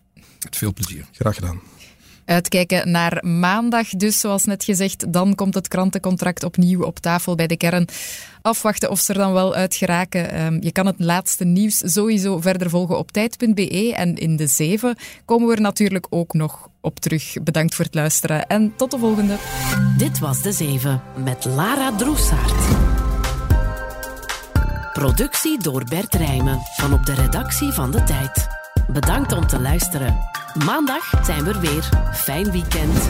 Met 0.40 0.56
veel 0.56 0.72
plezier. 0.72 1.06
Graag 1.12 1.34
gedaan. 1.34 1.60
Uitkijken 2.26 2.90
naar 2.90 3.26
maandag 3.26 3.88
dus, 3.88 4.20
zoals 4.20 4.44
net 4.44 4.64
gezegd. 4.64 5.12
Dan 5.12 5.34
komt 5.34 5.54
het 5.54 5.68
krantencontract 5.68 6.44
opnieuw 6.44 6.82
op 6.82 6.98
tafel 6.98 7.34
bij 7.34 7.46
de 7.46 7.56
kern. 7.56 7.88
Afwachten 8.42 8.90
of 8.90 9.00
ze 9.00 9.12
er 9.12 9.18
dan 9.18 9.32
wel 9.32 9.54
uit 9.54 9.74
geraken. 9.74 10.30
Ehm, 10.30 10.56
je 10.60 10.72
kan 10.72 10.86
het 10.86 10.94
laatste 10.98 11.44
nieuws 11.44 11.82
sowieso 11.84 12.40
verder 12.40 12.70
volgen 12.70 12.98
op 12.98 13.12
tijd.be. 13.12 13.94
En 13.96 14.16
in 14.16 14.36
de 14.36 14.46
zeven 14.46 14.96
komen 15.24 15.48
we 15.48 15.54
er 15.54 15.60
natuurlijk 15.60 16.06
ook 16.10 16.32
nog 16.32 16.68
op 16.80 17.00
terug. 17.00 17.34
Bedankt 17.42 17.74
voor 17.74 17.84
het 17.84 17.94
luisteren 17.94 18.46
en 18.46 18.72
tot 18.76 18.90
de 18.90 18.98
volgende. 18.98 19.36
Dit 19.96 20.18
was 20.18 20.42
de 20.42 20.52
zeven 20.52 21.02
met 21.24 21.44
Lara 21.44 21.96
Droesaert. 21.96 22.94
Productie 24.92 25.62
door 25.62 25.84
Bert 25.84 26.14
Rijmen 26.14 26.60
van 26.76 26.92
op 26.92 27.06
de 27.06 27.14
redactie 27.14 27.72
van 27.72 27.90
De 27.90 28.02
Tijd. 28.02 28.46
Bedankt 28.88 29.32
om 29.32 29.46
te 29.46 29.60
luisteren. 29.60 30.16
Maandag 30.64 31.24
zijn 31.24 31.44
we 31.44 31.50
er 31.50 31.60
weer. 31.60 31.88
Fijn 32.12 32.50
weekend. 32.50 33.08